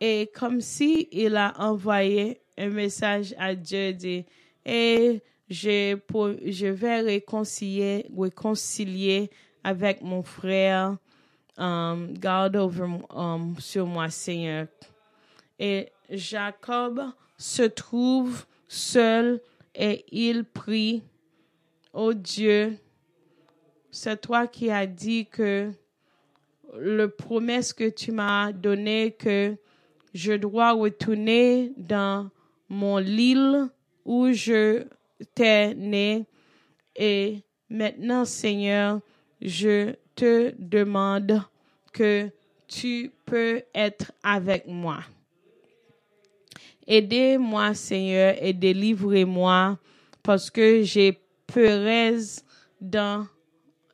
Et 0.00 0.30
comme 0.34 0.60
si 0.60 1.08
il 1.12 1.36
a 1.36 1.52
envoyé 1.58 2.40
un 2.56 2.70
message 2.70 3.34
à 3.38 3.54
Dieu, 3.54 3.92
dit, 3.92 4.24
et 4.64 5.20
je, 5.48 5.96
je 6.46 6.66
vais 6.66 7.00
réconcilier, 7.00 8.06
réconcilier 8.16 9.30
avec 9.62 10.00
mon 10.00 10.22
frère, 10.22 10.96
um, 11.58 12.14
garde 12.14 12.56
over, 12.56 12.86
um, 13.10 13.54
sur 13.58 13.86
moi, 13.86 14.08
Seigneur. 14.08 14.66
Et 15.58 15.92
Jacob 16.08 17.02
se 17.36 17.62
trouve 17.62 18.46
seul 18.68 19.40
et 19.74 20.04
il 20.10 20.44
prie, 20.44 21.02
oh 21.92 22.14
Dieu, 22.14 22.78
c'est 23.90 24.20
toi 24.20 24.46
qui 24.46 24.70
as 24.70 24.86
dit 24.86 25.26
que 25.26 25.70
le 26.78 27.08
promesse 27.08 27.72
que 27.72 27.88
tu 27.88 28.12
m'as 28.12 28.52
donné 28.52 29.12
que 29.18 29.56
je 30.12 30.32
dois 30.32 30.72
retourner 30.72 31.72
dans 31.76 32.30
mon 32.68 32.98
île 32.98 33.68
où 34.04 34.32
je 34.32 34.84
t'ai 35.34 35.74
né. 35.74 36.26
Et 36.96 37.38
maintenant, 37.68 38.24
Seigneur, 38.24 39.00
je 39.40 39.94
te 40.14 40.52
demande 40.58 41.42
que 41.92 42.30
tu 42.66 43.10
peux 43.24 43.62
être 43.74 44.12
avec 44.22 44.66
moi. 44.66 45.00
Aidez-moi, 46.86 47.74
Seigneur, 47.74 48.34
et 48.40 48.52
délivrez-moi 48.52 49.78
parce 50.22 50.50
que 50.50 50.82
j'ai 50.82 51.18
peur 51.46 52.18
dans, 52.80 53.26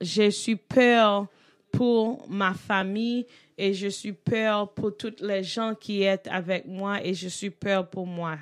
je 0.01 0.31
suis 0.31 0.57
peur 0.57 1.27
pour 1.73 2.27
ma 2.29 2.55
famille 2.55 3.27
et 3.59 3.73
je 3.73 3.89
suis 3.89 4.13
peur 4.13 4.73
pour 4.73 4.97
toutes 4.97 5.21
les 5.21 5.43
gens 5.43 5.75
qui 5.75 6.03
sont 6.03 6.31
avec 6.31 6.67
moi 6.67 7.03
et 7.05 7.15
je 7.15 7.29
suis 7.29 7.51
peur 7.51 7.89
pour 7.89 8.07
moi. 8.07 8.39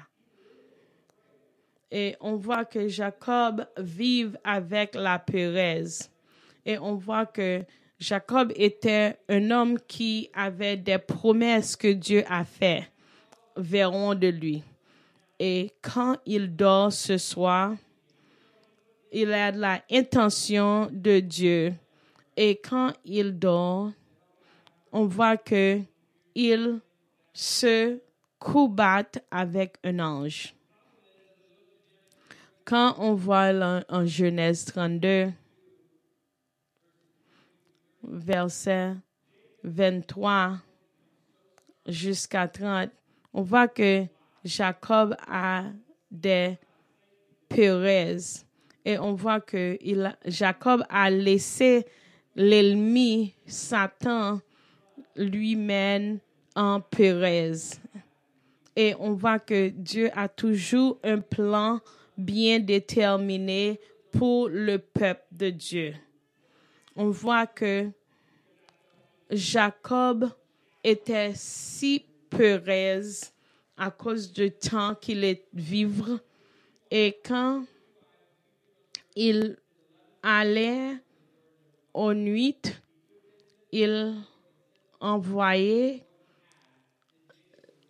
Et 1.91 2.17
on 2.21 2.37
voit 2.37 2.65
que 2.65 2.89
Jacob 2.89 3.67
vive 3.79 4.37
avec 4.43 4.95
la 4.97 5.19
peurez. 5.19 5.85
Et 6.67 6.79
on 6.79 6.95
voit 6.95 7.27
que 7.27 7.63
Jacob 8.01 8.53
était 8.57 9.17
un 9.29 9.51
homme 9.51 9.79
qui 9.87 10.29
avait 10.35 10.77
des 10.77 10.99
promesses 10.99 11.77
que 11.77 11.93
Dieu 11.93 12.25
a 12.29 12.45
faites 12.45 12.91
verront 13.57 14.15
de 14.15 14.29
lui. 14.29 14.63
Et 15.39 15.73
quand 15.83 16.17
il 16.27 16.55
dort 16.55 16.93
ce 16.93 17.19
soir, 17.19 17.75
il 19.13 19.33
a 19.33 19.51
la 19.51 19.83
intention 19.91 20.89
de 20.91 21.21
Dieu. 21.21 21.75
Et 22.37 22.57
quand 22.57 22.93
il 23.05 23.39
dort, 23.39 23.93
on 24.95 25.07
voit 25.07 25.37
que 25.37 25.81
il 26.37 26.81
se 27.33 27.99
combatte 28.39 29.19
avec 29.31 29.77
un 29.83 29.99
ange. 29.99 30.55
Quand 32.65 32.95
on 32.99 33.15
voit 33.15 33.83
en 33.89 34.07
Genèse 34.07 34.65
32, 34.67 35.33
verset 38.05 38.95
23 39.65 40.59
jusqu'à 41.87 42.47
30, 42.47 42.91
on 43.33 43.43
voit 43.43 43.69
que 43.69 44.07
Jacob 44.45 45.17
a 45.27 45.65
des 46.11 46.57
peureuses 47.49 48.47
et 48.85 48.97
on 48.99 49.15
voit 49.15 49.41
que 49.41 49.77
Jacob 50.27 50.85
a 50.89 51.11
laissé 51.11 51.85
l'ennemi 52.37 53.35
Satan 53.47 54.41
lui-même 55.17 56.19
en 56.55 56.81
peureuses. 56.81 57.75
Et 58.77 58.95
on 58.99 59.13
voit 59.13 59.39
que 59.39 59.69
Dieu 59.69 60.11
a 60.15 60.29
toujours 60.29 60.99
un 61.05 61.21
plan 61.21 61.81
bien 62.17 62.59
déterminé 62.59 63.81
pour 64.13 64.49
le 64.49 64.79
peuple 64.79 65.25
de 65.33 65.51
Dieu. 65.51 65.95
On 66.97 67.11
voit 67.11 67.47
que 67.47 67.89
Jacob 69.31 70.31
était 70.83 71.33
si 71.35 72.05
peureuse 72.31 73.33
à 73.77 73.91
cause 73.91 74.33
du 74.33 74.51
temps 74.51 74.95
qu'il 74.95 75.25
est 75.25 75.47
vivre. 75.53 76.21
Et 76.91 77.19
quand 77.25 77.65
il 79.17 79.57
allait 80.23 80.97
aux 81.93 82.15
nuits, 82.15 82.57
il 83.73 84.15
envoyait 85.05 86.03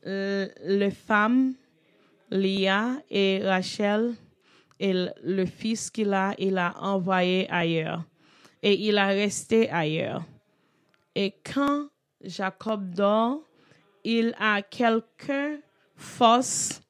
euh, 0.07 0.49
les 0.65 0.91
femmes, 0.91 1.55
Lia 2.31 2.97
et 3.09 3.41
Rachel, 3.43 4.15
et 4.81 4.93
le 5.23 5.47
fils 5.47 5.91
qu'il 5.91 6.13
a, 6.13 6.35
il 6.39 6.59
a 6.59 6.75
envoyé 6.81 7.49
ailleurs. 7.51 8.03
Et 8.63 8.75
il 8.89 8.99
a 8.99 9.07
resté 9.07 9.71
ailleurs. 9.71 10.25
Et 11.15 11.33
quand 11.45 11.89
Jacob 12.23 12.91
dort, 12.91 13.43
il 14.03 14.35
a 14.39 14.63
quelques 14.63 15.63
forces 15.95 16.83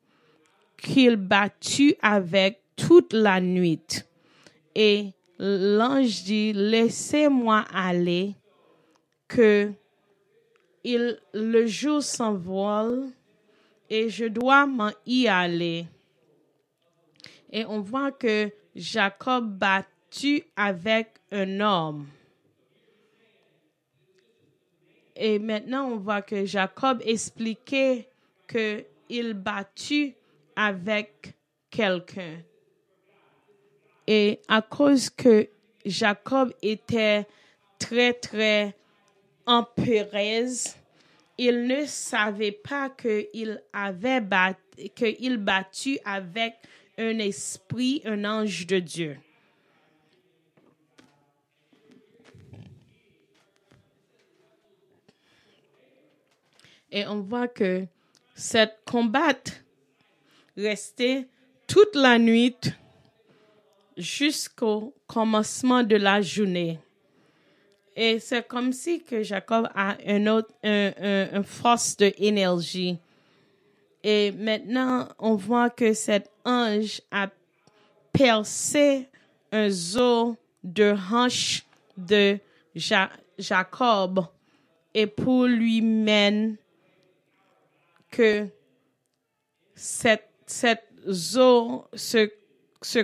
qu'il 0.79 1.17
battu 1.17 1.95
avec 2.01 2.63
toute 2.77 3.13
la 3.13 3.41
nuit. 3.41 4.03
Et 4.75 5.13
l'ange 5.39 6.25
dit, 6.25 6.53
laissez-moi 6.53 7.65
aller, 7.73 8.35
que 9.29 9.73
il, 10.85 11.19
le 11.33 11.67
jour 11.67 12.03
s'envole 12.03 13.09
et 13.89 14.09
je 14.11 14.27
dois 14.27 14.67
m'en 14.67 14.93
y 15.07 15.27
aller. 15.27 15.87
Et 17.51 17.65
on 17.65 17.81
voit 17.81 18.13
que 18.13 18.51
Jacob 18.75 19.59
battu 19.59 20.43
avec 20.57 21.15
un 21.31 21.61
homme. 21.61 22.07
Et 25.17 25.39
maintenant, 25.39 25.91
on 25.91 25.97
voit 25.97 26.23
que 26.23 26.45
Jacob 26.45 27.01
expliquait 27.05 28.09
qu'il 28.49 29.35
battu 29.35 30.15
avec 30.57 31.35
quelqu'un. 31.71 32.43
Et 34.07 34.41
à 34.49 34.61
cause 34.61 35.09
que 35.09 35.49
Jacob 35.87 36.53
était 36.63 37.27
très, 37.79 38.13
très 38.13 38.75
en 39.47 39.65
il 41.37 41.67
ne 41.67 41.85
savait 41.87 42.53
pas 42.53 42.91
qu'il 42.91 43.61
avait 43.73 44.21
battu, 44.21 44.89
qu'il 44.95 45.37
battu 45.39 45.99
avec 46.05 46.55
un 46.97 47.19
esprit, 47.19 48.03
un 48.05 48.25
ange 48.25 48.67
de 48.67 48.79
Dieu. 48.79 49.19
Et 56.91 57.05
on 57.09 57.21
voit 57.23 57.49
que 57.49 57.87
cette 58.37 58.79
combat 58.85 59.35
restait 60.57 61.27
toute 61.67 61.97
la 61.97 62.19
nuit 62.21 62.57
jusqu'au 63.97 64.95
commencement 65.09 65.83
de 65.83 65.97
la 65.97 66.21
journée. 66.21 66.79
Et 67.97 68.19
c'est 68.19 68.47
comme 68.47 68.73
si 68.73 69.03
que 69.03 69.23
Jacob 69.23 69.69
a 69.75 69.97
un 70.07 70.27
autre, 70.27 70.53
un, 70.65 71.43
force 71.45 71.97
de 71.97 72.13
énergie. 72.19 72.99
Et 74.03 74.33
maintenant, 74.33 75.09
on 75.19 75.37
voit 75.37 75.71
que 75.71 75.93
cet 75.93 76.31
ange 76.45 77.01
a 77.11 77.29
percé 78.13 79.09
un 79.53 79.71
zoo 79.71 80.37
de 80.63 80.95
hanche 81.11 81.65
de 81.97 82.39
Jacob 83.39 84.27
et 84.93 85.07
pour 85.07 85.45
lui 85.45 85.81
mener 85.81 86.57
que 88.11 88.49
cette, 89.75 90.29
cette 90.47 90.85
eau 91.37 91.85
se, 91.95 92.31
se 92.83 92.99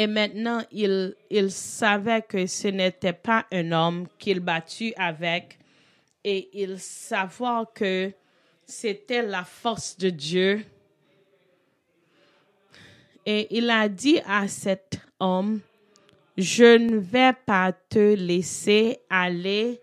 Et 0.00 0.06
maintenant, 0.06 0.62
il, 0.72 1.14
savait 1.50 2.22
que 2.22 2.46
ce 2.46 2.68
n'était 2.68 3.12
pas 3.12 3.44
un 3.52 3.70
homme 3.70 4.06
qu'il 4.18 4.40
battu 4.40 4.94
avec. 4.96 5.58
Et 6.24 6.48
il 6.54 6.78
savait 6.78 7.66
que 7.74 8.10
c'était 8.64 9.20
la 9.20 9.44
force 9.44 9.98
de 9.98 10.08
Dieu. 10.08 10.64
Et 13.26 13.58
il 13.58 13.68
a 13.68 13.90
dit 13.90 14.20
à 14.26 14.48
cet 14.48 14.98
homme, 15.18 15.60
je 16.34 16.78
ne 16.78 16.96
vais 16.96 17.34
pas 17.44 17.70
te 17.70 18.14
laisser 18.14 19.00
aller 19.10 19.82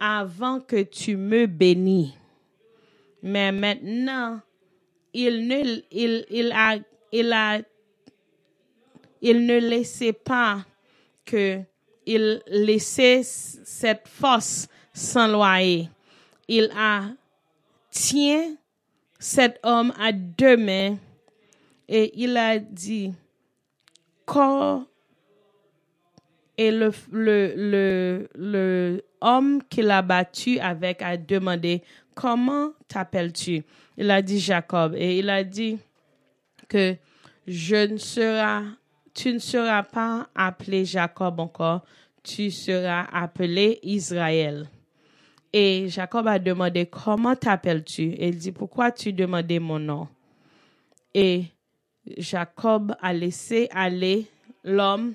avant 0.00 0.60
que 0.60 0.82
tu 0.82 1.18
me 1.18 1.44
bénis. 1.44 2.16
Mais 3.22 3.52
maintenant, 3.52 4.40
il 5.12 5.46
ne, 5.46 5.82
il, 5.90 6.24
il 6.30 6.54
il 7.12 7.32
a, 7.32 7.60
il 9.22 9.46
ne 9.46 9.58
laissait 9.58 10.12
pas 10.12 10.64
que 11.24 11.60
il 12.04 12.42
laissait 12.48 13.22
cette 13.22 14.08
force 14.08 14.68
s'enloyer. 14.92 15.88
il 16.48 16.70
a 16.76 17.04
tient 17.90 18.56
cet 19.18 19.58
homme 19.62 19.92
à 19.98 20.12
deux 20.12 20.56
mains 20.56 20.96
et 21.88 22.12
il 22.22 22.36
a 22.36 22.58
dit, 22.58 23.12
quand 24.26 24.86
et 26.58 26.70
le, 26.70 26.92
le, 27.10 27.54
le, 27.56 28.28
le 28.34 29.04
homme 29.20 29.62
qu'il 29.70 29.90
a 29.90 30.02
battu 30.02 30.58
avec 30.58 31.00
a 31.00 31.16
demandé, 31.16 31.82
comment 32.14 32.72
t'appelles-tu? 32.88 33.62
Il 33.96 34.10
a 34.10 34.20
dit 34.20 34.38
Jacob 34.38 34.94
et 34.96 35.18
il 35.18 35.30
a 35.30 35.42
dit 35.44 35.78
que 36.68 36.96
je 37.46 37.92
ne 37.92 37.96
serai, 37.96 38.64
tu 39.14 39.32
ne 39.32 39.38
seras 39.38 39.82
pas 39.82 40.28
appelé 40.34 40.84
Jacob 40.84 41.40
encore, 41.40 41.82
tu 42.22 42.50
seras 42.50 43.06
appelé 43.12 43.78
Israël. 43.82 44.68
Et 45.52 45.88
Jacob 45.88 46.26
a 46.28 46.38
demandé, 46.38 46.86
comment 46.86 47.36
t'appelles-tu? 47.36 48.02
Et 48.12 48.28
il 48.28 48.38
dit, 48.38 48.52
pourquoi 48.52 48.90
tu 48.90 49.12
demandais 49.12 49.58
mon 49.58 49.78
nom? 49.78 50.08
Et 51.14 51.44
Jacob 52.16 52.94
a 53.00 53.12
laissé 53.12 53.68
aller 53.70 54.26
l'homme 54.64 55.14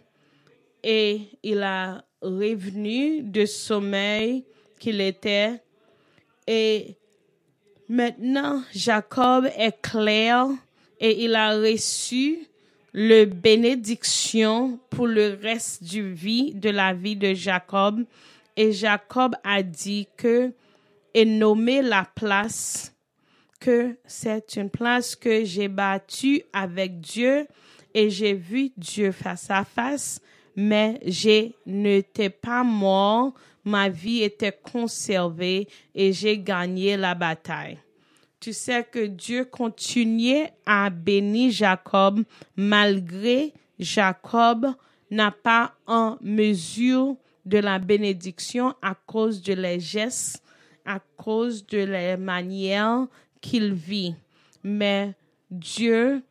et 0.84 1.22
il 1.42 1.64
a 1.64 2.04
revenu 2.22 3.24
de 3.24 3.46
sommeil 3.46 4.46
qu'il 4.80 5.02
était. 5.02 5.62
Et 6.46 6.98
maintenant, 7.90 8.62
Jacob 8.74 9.50
est 9.58 9.82
clair 9.82 10.46
et 11.00 11.24
il 11.24 11.36
a 11.36 11.58
reçu 11.58 12.48
le 13.00 13.26
bénédiction 13.26 14.80
pour 14.90 15.06
le 15.06 15.38
reste 15.40 15.84
du 15.84 16.12
vie, 16.14 16.56
de 16.56 16.72
la 16.72 16.96
vie 16.96 17.16
de 17.16 17.36
Jacob. 17.36 18.04
Et 18.56 18.72
Jacob 18.72 19.36
a 19.44 19.62
dit 19.62 20.08
que, 20.18 20.52
et 21.14 21.24
nommé 21.24 21.84
la 21.84 22.08
place, 22.16 22.96
que 23.60 23.96
c'est 24.04 24.56
une 24.56 24.72
place 24.72 25.16
que 25.16 25.46
j'ai 25.46 25.68
battue 25.68 26.42
avec 26.52 27.00
Dieu 27.00 27.46
et 27.94 28.10
j'ai 28.10 28.34
vu 28.34 28.72
Dieu 28.76 29.12
face 29.12 29.52
à 29.52 29.64
face, 29.64 30.20
mais 30.56 31.00
je 31.06 31.52
n'étais 31.68 32.32
pas 32.32 32.64
mort, 32.64 33.36
ma 33.64 33.90
vie 33.90 34.24
était 34.24 34.60
conservée 34.74 35.68
et 35.94 36.14
j'ai 36.14 36.40
gagné 36.40 36.98
la 36.98 37.14
bataille. 37.14 37.78
Tu 38.40 38.54
sais 38.54 38.84
que 38.84 39.06
Dieu 39.06 39.46
continuait 39.46 40.54
à 40.66 40.90
bénir 40.90 41.52
Jacob 41.52 42.24
malgré 42.56 43.54
Jacob 43.80 44.68
n'a 45.10 45.32
pas 45.32 45.74
en 45.88 46.18
mesure 46.22 47.16
de 47.46 47.58
la 47.58 47.80
bénédiction 47.80 48.76
à 48.82 48.94
cause 48.94 49.42
de 49.42 49.54
les 49.54 49.80
gestes, 49.80 50.44
à 50.86 51.00
cause 51.18 51.66
de 51.66 51.80
la 51.80 52.18
manière 52.18 53.08
qu'il 53.42 53.74
vit. 53.74 54.16
Mais 54.64 55.16
Dieu 55.50 56.22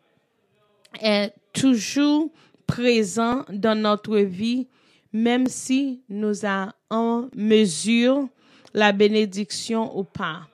est 1.01 1.33
toujours 1.53 2.31
présent 2.67 3.45
dans 3.49 3.79
notre 3.79 4.19
vie, 4.19 4.69
même 5.13 5.47
si 5.47 6.03
nous 6.09 6.45
avons 6.45 6.73
en 6.91 7.29
mesure 7.35 8.29
la 8.75 8.93
bénédiction 8.93 9.99
ou 9.99 10.05
pas. 10.05 10.47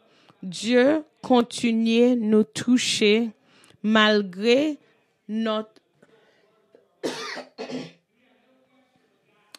Dieu 0.43 1.05
continue 1.23 2.17
nous 2.17 2.43
toucher 2.43 3.31
malgré 3.83 4.79
notre 5.29 5.81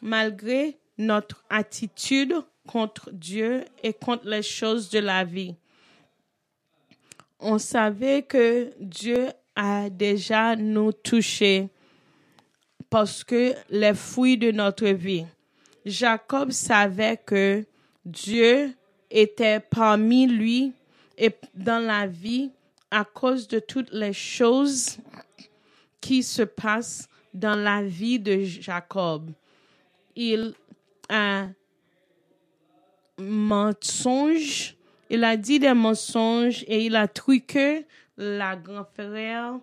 malgré 0.02 0.78
notre 0.98 1.44
attitude 1.50 2.36
contre 2.68 3.10
Dieu 3.12 3.64
et 3.82 3.94
contre 3.94 4.28
les 4.28 4.42
choses 4.42 4.90
de 4.90 5.00
la 5.00 5.24
vie. 5.24 5.56
On 7.40 7.58
savait 7.58 8.24
que 8.24 8.74
Dieu 8.80 9.30
a 9.56 9.90
déjà 9.90 10.56
nous 10.56 10.92
touché 10.92 11.70
parce 12.90 13.24
que 13.24 13.54
les 13.70 13.94
fruits 13.94 14.38
de 14.38 14.52
notre 14.52 14.88
vie. 14.88 15.26
Jacob 15.86 16.52
savait 16.52 17.18
que 17.18 17.66
Dieu 18.06 18.74
était 19.14 19.60
parmi 19.60 20.28
lui 20.28 20.74
et 21.18 21.32
dans 21.54 21.80
la 21.86 22.08
vie 22.08 22.52
à 22.90 23.06
cause 23.06 23.48
de 23.48 23.60
toutes 23.60 23.92
les 23.92 24.14
choses 24.14 24.98
qui 26.02 26.24
se 26.24 26.42
passent 26.42 27.08
dans 27.34 27.56
la 27.56 27.84
vie 27.84 28.20
de 28.20 28.42
Jacob. 28.44 29.32
Il 30.16 30.54
a 31.10 31.48
mensonge, 33.20 34.76
il 35.10 35.24
a 35.24 35.38
dit 35.38 35.60
des 35.60 35.74
mensonges 35.74 36.64
et 36.68 36.86
il 36.86 36.96
a 36.96 37.08
truqué 37.08 37.86
la 38.18 38.56
grand-frère. 38.56 39.60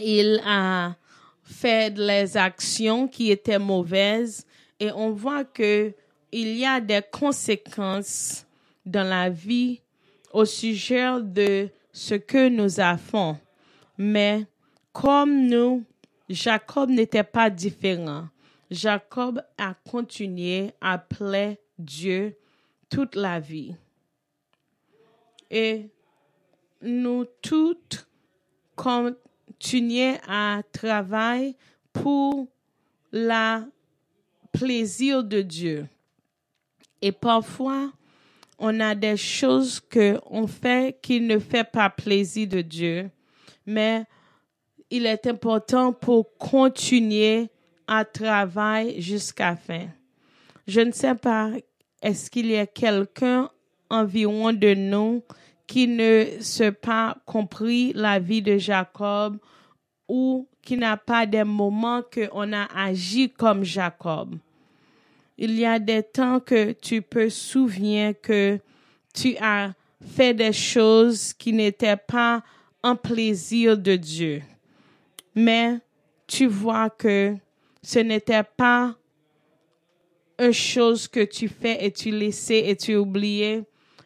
Il 0.00 0.40
a 0.44 0.94
fait 1.42 1.92
des 1.92 2.36
actions 2.36 3.08
qui 3.08 3.30
étaient 3.30 3.58
mauvaises 3.58 4.46
et 4.78 4.90
on 4.92 5.10
voit 5.10 5.44
que 5.44 5.94
il 6.32 6.56
y 6.56 6.64
a 6.64 6.80
des 6.80 7.02
conséquences 7.10 8.46
dans 8.84 9.08
la 9.08 9.30
vie 9.30 9.80
au 10.32 10.44
sujet 10.44 11.20
de 11.22 11.68
ce 11.92 12.14
que 12.14 12.48
nous 12.48 12.80
avons. 12.80 13.38
Mais 13.96 14.46
comme 14.92 15.46
nous, 15.46 15.84
Jacob 16.28 16.90
n'était 16.90 17.24
pas 17.24 17.50
différent. 17.50 18.28
Jacob 18.70 19.42
a 19.56 19.74
continué 19.88 20.72
à 20.80 20.94
appeler 20.94 21.58
Dieu 21.78 22.36
toute 22.88 23.14
la 23.14 23.38
vie. 23.40 23.74
Et 25.50 25.88
nous 26.82 27.24
toutes 27.40 28.06
continuons 28.74 30.18
à 30.28 30.60
travailler 30.72 31.56
pour 31.92 32.48
la 33.12 33.64
plaisir 34.52 35.22
de 35.22 35.42
Dieu. 35.42 35.88
Et 37.02 37.12
parfois, 37.12 37.92
on 38.58 38.80
a 38.80 38.94
des 38.94 39.16
choses 39.16 39.80
que 39.80 40.18
on 40.26 40.46
fait 40.46 40.98
qui 41.02 41.20
ne 41.20 41.38
fait 41.38 41.70
pas 41.70 41.90
plaisir 41.90 42.48
de 42.48 42.62
Dieu, 42.62 43.10
mais 43.66 44.04
il 44.90 45.06
est 45.06 45.26
important 45.26 45.92
pour 45.92 46.36
continuer 46.38 47.50
à 47.86 48.04
travailler 48.04 49.00
jusqu'à 49.00 49.56
fin. 49.56 49.88
Je 50.66 50.80
ne 50.80 50.92
sais 50.92 51.14
pas, 51.14 51.50
est-ce 52.02 52.30
qu'il 52.30 52.46
y 52.46 52.56
a 52.56 52.66
quelqu'un 52.66 53.50
environ 53.90 54.52
de 54.52 54.74
nous 54.74 55.22
qui 55.66 55.86
ne 55.86 56.24
s'est 56.40 56.72
pas 56.72 57.16
compris 57.26 57.92
la 57.94 58.18
vie 58.18 58.42
de 58.42 58.58
Jacob 58.58 59.38
ou 60.08 60.48
qui 60.62 60.76
n'a 60.76 60.96
pas 60.96 61.26
des 61.26 61.44
moments 61.44 62.02
que 62.02 62.28
on 62.32 62.52
a 62.52 62.64
agi 62.74 63.30
comme 63.30 63.64
Jacob? 63.64 64.36
Il 65.38 65.58
y 65.58 65.66
a 65.66 65.78
des 65.78 66.02
temps 66.02 66.40
que 66.40 66.72
tu 66.72 67.02
peux 67.02 67.28
souvenir 67.28 68.14
que 68.20 68.58
tu 69.12 69.36
as 69.38 69.74
fait 70.00 70.34
des 70.34 70.52
choses 70.52 71.32
qui 71.32 71.52
n'étaient 71.52 71.96
pas 71.96 72.42
un 72.82 72.96
plaisir 72.96 73.76
de 73.76 73.96
Dieu. 73.96 74.42
Mais 75.34 75.78
tu 76.26 76.46
vois 76.46 76.90
que 76.90 77.36
ce 77.82 77.98
n'était 77.98 78.42
pas 78.42 78.96
une 80.38 80.52
chose 80.52 81.08
que 81.08 81.24
tu 81.24 81.48
fais 81.48 81.84
et 81.84 81.92
tu 81.92 82.10
laissais 82.10 82.68
et 82.68 82.76
tu 82.76 82.96
oubliais, 82.96 83.64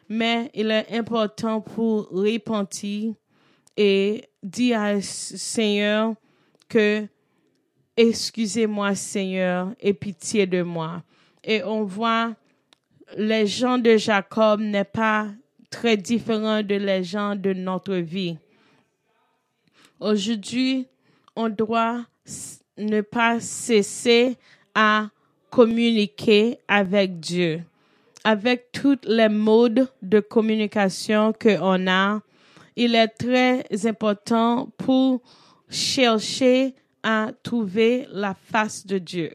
mais 0.09 0.49
il 0.53 0.71
est 0.71 0.91
important 0.91 1.61
pour 1.61 2.09
repentir 2.09 3.13
et 3.77 4.25
dire 4.43 4.81
à 4.81 5.01
Seigneur 5.01 6.15
que 6.67 7.07
excusez-moi 7.95 8.95
Seigneur 8.95 9.73
et 9.79 9.93
pitié 9.93 10.45
de 10.45 10.61
moi. 10.61 11.03
Et 11.43 11.63
on 11.63 11.83
voit 11.83 12.35
les 13.17 13.47
gens 13.47 13.77
de 13.77 13.97
Jacob 13.97 14.61
n'est 14.61 14.83
pas 14.83 15.27
très 15.69 15.97
différent 15.97 16.61
de 16.61 16.75
les 16.75 17.03
gens 17.03 17.35
de 17.35 17.53
notre 17.53 17.95
vie. 17.95 18.37
Aujourd'hui, 19.99 20.87
on 21.35 21.49
doit 21.49 22.05
ne 22.77 23.01
pas 23.01 23.39
cesser 23.39 24.37
à 24.75 25.09
communiquer 25.49 26.59
avec 26.67 27.19
Dieu. 27.19 27.63
Avec 28.23 28.71
toutes 28.71 29.05
les 29.05 29.29
modes 29.29 29.87
de 30.01 30.19
communication 30.19 31.33
que 31.33 31.57
on 31.59 31.87
a, 31.87 32.21
il 32.75 32.95
est 32.95 33.07
très 33.07 33.65
important 33.87 34.69
pour 34.77 35.21
chercher 35.69 36.75
à 37.03 37.31
trouver 37.41 38.07
la 38.11 38.35
face 38.35 38.85
de 38.85 38.99
Dieu. 38.99 39.31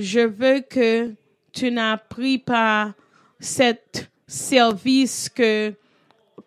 Je 0.00 0.20
veux 0.20 0.60
que 0.60 1.12
tu 1.52 1.72
n'as 1.72 1.96
pris 1.96 2.38
pas 2.38 2.94
cet 3.40 4.08
service 4.28 5.28
que 5.28 5.74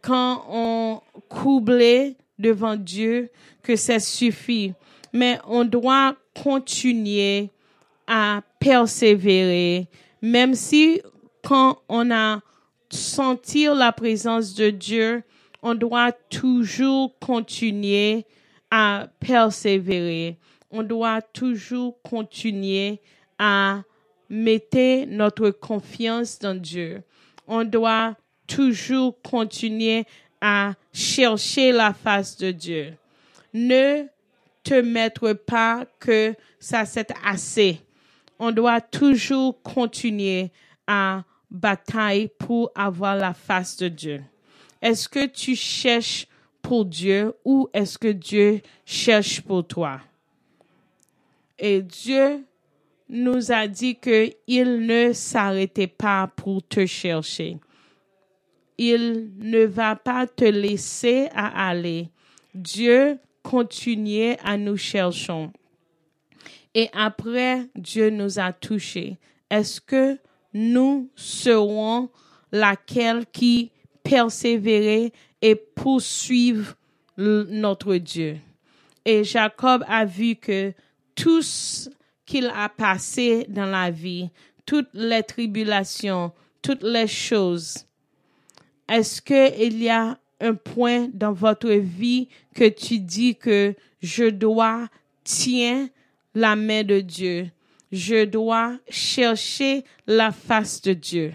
quand 0.02 0.46
on 0.50 1.02
coublait 1.28 2.16
devant 2.40 2.78
Dieu, 2.78 3.30
que 3.62 3.76
ça 3.76 4.00
suffit. 4.00 4.74
Mais 5.12 5.38
on 5.46 5.66
doit 5.66 6.16
continuer 6.42 7.50
à 8.08 8.42
persévérer, 8.58 9.88
même 10.22 10.56
si 10.56 11.02
quand 11.44 11.82
on 11.90 12.10
a 12.10 12.40
senti 12.90 13.66
la 13.66 13.92
présence 13.92 14.54
de 14.54 14.70
Dieu, 14.70 15.24
on 15.62 15.76
doit 15.76 16.14
toujours 16.14 17.20
continuer 17.20 18.26
à 18.70 19.10
persévérer. 19.20 20.38
On 20.72 20.84
doit 20.84 21.22
toujours 21.22 22.02
continuer 22.02 23.02
à 23.44 23.82
mettre 24.30 25.08
notre 25.08 25.50
confiance 25.50 26.38
dans 26.38 26.54
Dieu. 26.54 27.02
On 27.48 27.64
doit 27.64 28.16
toujours 28.46 29.20
continuer 29.24 30.06
à 30.40 30.76
chercher 30.94 31.72
la 31.72 31.92
face 31.92 32.38
de 32.38 32.52
Dieu. 32.52 32.94
Ne 33.52 34.06
te 34.64 34.76
mettre 34.76 35.34
pas 35.34 35.86
que 36.00 36.36
ça 36.60 36.86
c'est 36.86 37.12
assez. 37.26 37.82
On 38.38 38.52
doit 38.52 38.80
toujours 38.80 39.60
continuer 39.64 40.52
à 40.86 41.24
batailler 41.50 42.28
pour 42.28 42.72
avoir 42.76 43.16
la 43.16 43.34
face 43.34 43.76
de 43.78 43.88
Dieu. 43.88 44.24
Est-ce 44.84 45.10
que 45.10 45.26
tu 45.26 45.56
cherches 45.56 46.28
pour 46.62 46.86
Dieu 46.86 47.34
ou 47.44 47.68
est-ce 47.74 47.98
que 47.98 48.10
Dieu 48.10 48.62
cherche 48.86 49.42
pour 49.42 49.66
toi? 49.66 50.00
Et 51.58 51.82
Dieu 51.82 52.46
nous 53.12 53.52
a 53.52 53.68
dit 53.68 53.96
qu'il 53.96 54.86
ne 54.86 55.12
s'arrêtait 55.12 55.88
pas 55.88 56.28
pour 56.28 56.66
te 56.66 56.86
chercher. 56.86 57.58
Il 58.78 59.32
ne 59.38 59.66
va 59.66 59.98
pas 59.98 60.26
te 60.26 60.46
laisser 60.46 61.28
aller. 61.36 62.08
Dieu 62.56 63.20
continuait 63.44 64.38
à 64.44 64.58
nous 64.58 64.78
chercher. 64.78 65.50
Et 66.74 66.90
après, 66.94 67.68
Dieu 67.76 68.10
nous 68.10 68.40
a 68.40 68.54
touchés. 68.54 69.18
Est-ce 69.50 69.82
que 69.82 70.18
nous 70.54 71.10
serons 71.16 72.10
laquelle 72.54 73.26
qui 73.26 73.72
persévérer 74.04 75.12
et 75.42 75.56
poursuivre 75.56 76.76
notre 77.18 77.98
Dieu? 77.98 78.38
Et 79.04 79.26
Jacob 79.26 79.84
a 79.86 80.06
vu 80.06 80.38
que 80.38 80.74
tout 81.14 81.42
ce 81.42 81.90
qu'il 82.32 82.48
a 82.48 82.70
passé 82.70 83.46
dans 83.50 83.66
la 83.66 83.92
vie, 83.92 84.30
toutes 84.66 84.88
les 84.94 85.22
tribulations, 85.22 86.32
toutes 86.62 86.82
les 86.82 87.08
choses, 87.08 87.86
est-ce 88.88 89.22
qu'il 89.22 89.84
y 89.84 89.90
a 89.90 90.18
un 90.40 90.54
point 90.54 91.10
dans 91.14 91.34
votre 91.34 91.72
vie 91.72 92.30
que 92.56 92.70
tu 92.70 93.00
dis 93.00 93.36
que 93.36 93.76
je 94.02 94.30
dois 94.30 94.88
tiens 95.26 95.90
la 96.34 96.56
main 96.56 96.84
de 96.84 97.02
Dieu, 97.02 97.52
je 97.92 98.24
dois 98.24 98.80
chercher 98.88 99.84
la 100.08 100.32
face 100.32 100.82
de 100.82 100.94
Dieu? 100.94 101.34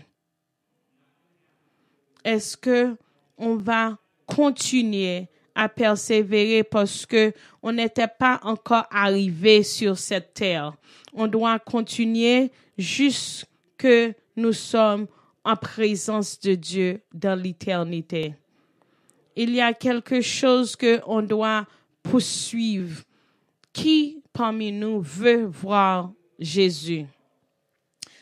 Est-ce 2.25 2.57
que 2.57 2.97
on 3.37 3.57
va 3.57 3.99
continuer 4.25 5.29
à 5.57 5.69
persévérer 5.69 6.63
parce 6.63 7.07
que 7.07 7.33
on 7.63 7.73
n'était 7.73 8.07
pas 8.07 8.39
encore 8.43 8.85
arrivé 8.91 9.63
sur 9.63 9.99
cette 9.99 10.35
terre. 10.35 10.75
On 11.15 11.27
doit 11.27 11.59
continuer 11.59 12.53
jusque 12.77 13.47
nous 14.37 14.53
sommes 14.53 15.07
en 15.45 15.57
présence 15.57 16.39
de 16.41 16.55
Dieu 16.55 17.01
dans 17.13 17.41
l'éternité. 17.41 18.35
Il 19.35 19.51
y 19.55 19.61
a 19.61 19.73
quelque 19.73 20.21
chose 20.21 20.77
que 20.77 21.01
on 21.07 21.23
doit 21.23 21.67
poursuivre. 22.03 23.03
Qui 23.73 24.23
parmi 24.33 24.73
nous 24.73 25.01
veut 25.01 25.45
voir 25.45 26.13
Jésus? 26.39 27.07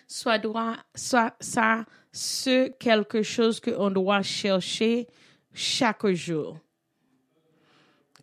Soit 0.07 0.39
droit, 0.39 0.76
soit 0.95 1.35
ça, 1.41 1.85
ce 2.12 2.68
quelque 2.78 3.22
chose 3.22 3.61
qu'on 3.61 3.91
doit 3.91 4.22
chercher 4.22 5.09
chaque 5.53 6.07
jour. 6.09 6.59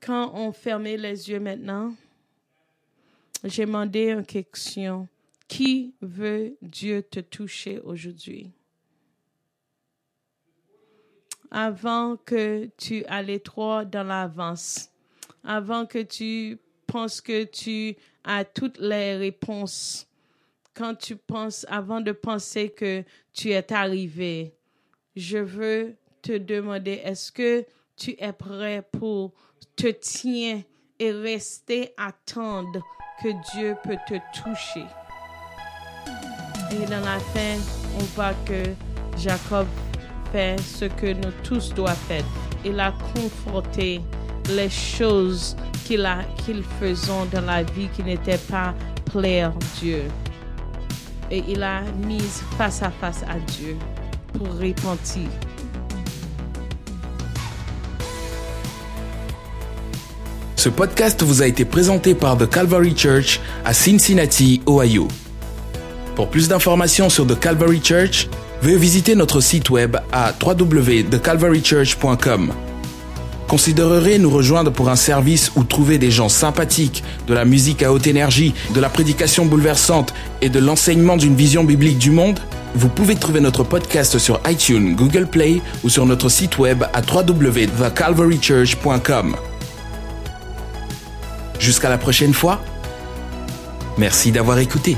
Quand 0.04 0.34
on 0.34 0.52
fermait 0.52 0.98
les 0.98 1.30
yeux 1.30 1.40
maintenant, 1.40 1.94
j'ai 3.44 3.66
demandé 3.66 4.10
une 4.10 4.26
question. 4.26 5.08
Qui 5.48 5.94
veut 6.02 6.58
Dieu 6.62 7.04
te 7.04 7.20
toucher 7.20 7.80
aujourd'hui? 7.80 8.50
Avant 11.52 12.16
que 12.18 12.70
tu 12.78 13.04
ailles 13.06 13.42
trop 13.42 13.84
dans 13.84 14.04
l'avance, 14.04 14.90
avant 15.44 15.86
que 15.86 16.00
tu 16.00 16.58
penses 16.88 17.22
que 17.22 17.44
tu 17.44 17.96
as 18.24 18.46
toutes 18.46 18.80
les 18.80 19.18
réponses, 19.18 20.08
quand 20.74 20.96
tu 20.96 21.16
penses, 21.16 21.66
avant 21.70 22.02
de 22.02 22.14
penser 22.14 22.70
que 22.70 23.04
tu 23.34 23.50
es 23.52 23.74
arrivé, 23.74 24.56
je 25.16 25.38
veux 25.38 25.96
te 26.22 26.38
demander, 26.38 27.02
est-ce 27.04 27.32
que 27.32 27.66
tu 27.98 28.16
es 28.18 28.34
prêt 28.34 28.88
pour 28.94 29.34
te 29.76 29.92
tenir 29.92 30.64
et 31.00 31.12
rester 31.12 31.94
attendre 31.98 32.82
que 33.22 33.30
Dieu 33.54 33.76
peut 33.84 33.98
te 34.08 34.16
toucher? 34.34 34.86
Et 36.72 36.86
dans 36.86 37.02
la 37.02 37.20
fin, 37.20 37.58
on 38.00 38.04
voit 38.16 38.34
que 38.46 38.64
Jacob 39.18 39.68
fait 40.32 40.60
ce 40.62 40.86
que 40.86 41.14
nous 41.14 41.32
tous 41.44 41.74
doivent 41.74 41.98
faire. 42.08 42.24
Il 42.64 42.80
a 42.80 42.94
conforté 43.14 44.02
les 44.50 44.70
choses 44.70 45.56
qu'il 45.86 46.64
faisait 46.80 47.26
dans 47.32 47.42
la 47.42 47.64
vie 47.64 47.90
qui 47.90 48.04
n'étaient 48.04 48.38
pas 48.38 48.74
plaire 49.12 49.52
Dieu. 49.80 50.04
Et 51.30 51.44
il 51.48 51.64
a 51.64 51.82
mis 51.82 52.22
face 52.58 52.82
à 52.82 52.92
face 52.92 53.24
à 53.24 53.40
Dieu 53.40 53.78
pour 54.34 54.48
repentir. 54.60 55.30
Ce 60.62 60.70
podcast 60.70 61.24
vous 61.24 61.42
a 61.42 61.48
été 61.48 61.66
présenté 61.66 62.14
par 62.14 62.38
The 62.38 62.48
Calvary 62.48 62.94
Church 62.96 63.40
à 63.66 63.74
Cincinnati, 63.74 64.62
Ohio. 64.68 65.08
Pour 66.16 66.30
plus 66.30 66.50
d'informations 66.50 67.10
sur 67.10 67.26
The 67.26 67.40
Calvary 67.40 67.82
Church, 67.84 68.28
veuillez 68.62 68.78
visiter 68.78 69.16
notre 69.16 69.42
site 69.42 69.72
web 69.72 69.98
à 70.12 70.32
www.thecalvarychurch.com. 70.40 72.54
Considérerez 73.48 74.20
nous 74.20 74.30
rejoindre 74.30 74.72
pour 74.72 74.90
un 74.90 74.96
service 74.96 75.52
où 75.56 75.64
trouver 75.64 75.98
des 75.98 76.12
gens 76.12 76.30
sympathiques, 76.30 77.04
de 77.26 77.34
la 77.34 77.44
musique 77.44 77.82
à 77.82 77.92
haute 77.92 78.06
énergie, 78.06 78.54
de 78.76 78.80
la 78.80 78.90
prédication 78.90 79.48
bouleversante 79.48 80.14
et 80.44 80.50
de 80.50 80.60
l'enseignement 80.60 81.18
d'une 81.18 81.34
vision 81.34 81.64
biblique 81.64 81.98
du 81.98 82.12
monde? 82.12 82.40
Vous 82.76 82.90
pouvez 82.90 83.16
trouver 83.16 83.40
notre 83.40 83.64
podcast 83.64 84.20
sur 84.20 84.40
iTunes, 84.48 84.94
Google 84.96 85.26
Play 85.26 85.60
ou 85.84 85.90
sur 85.90 86.06
notre 86.06 86.30
site 86.30 86.60
web 86.60 86.84
à 86.94 87.02
www.thecalvarychurch.com. 87.02 89.38
Jusqu'à 91.62 91.90
la 91.90 92.00
prochaine 92.00 92.34
fois. 92.34 92.60
Merci 94.00 94.32
d'avoir 94.32 94.58
écouté. 94.58 94.98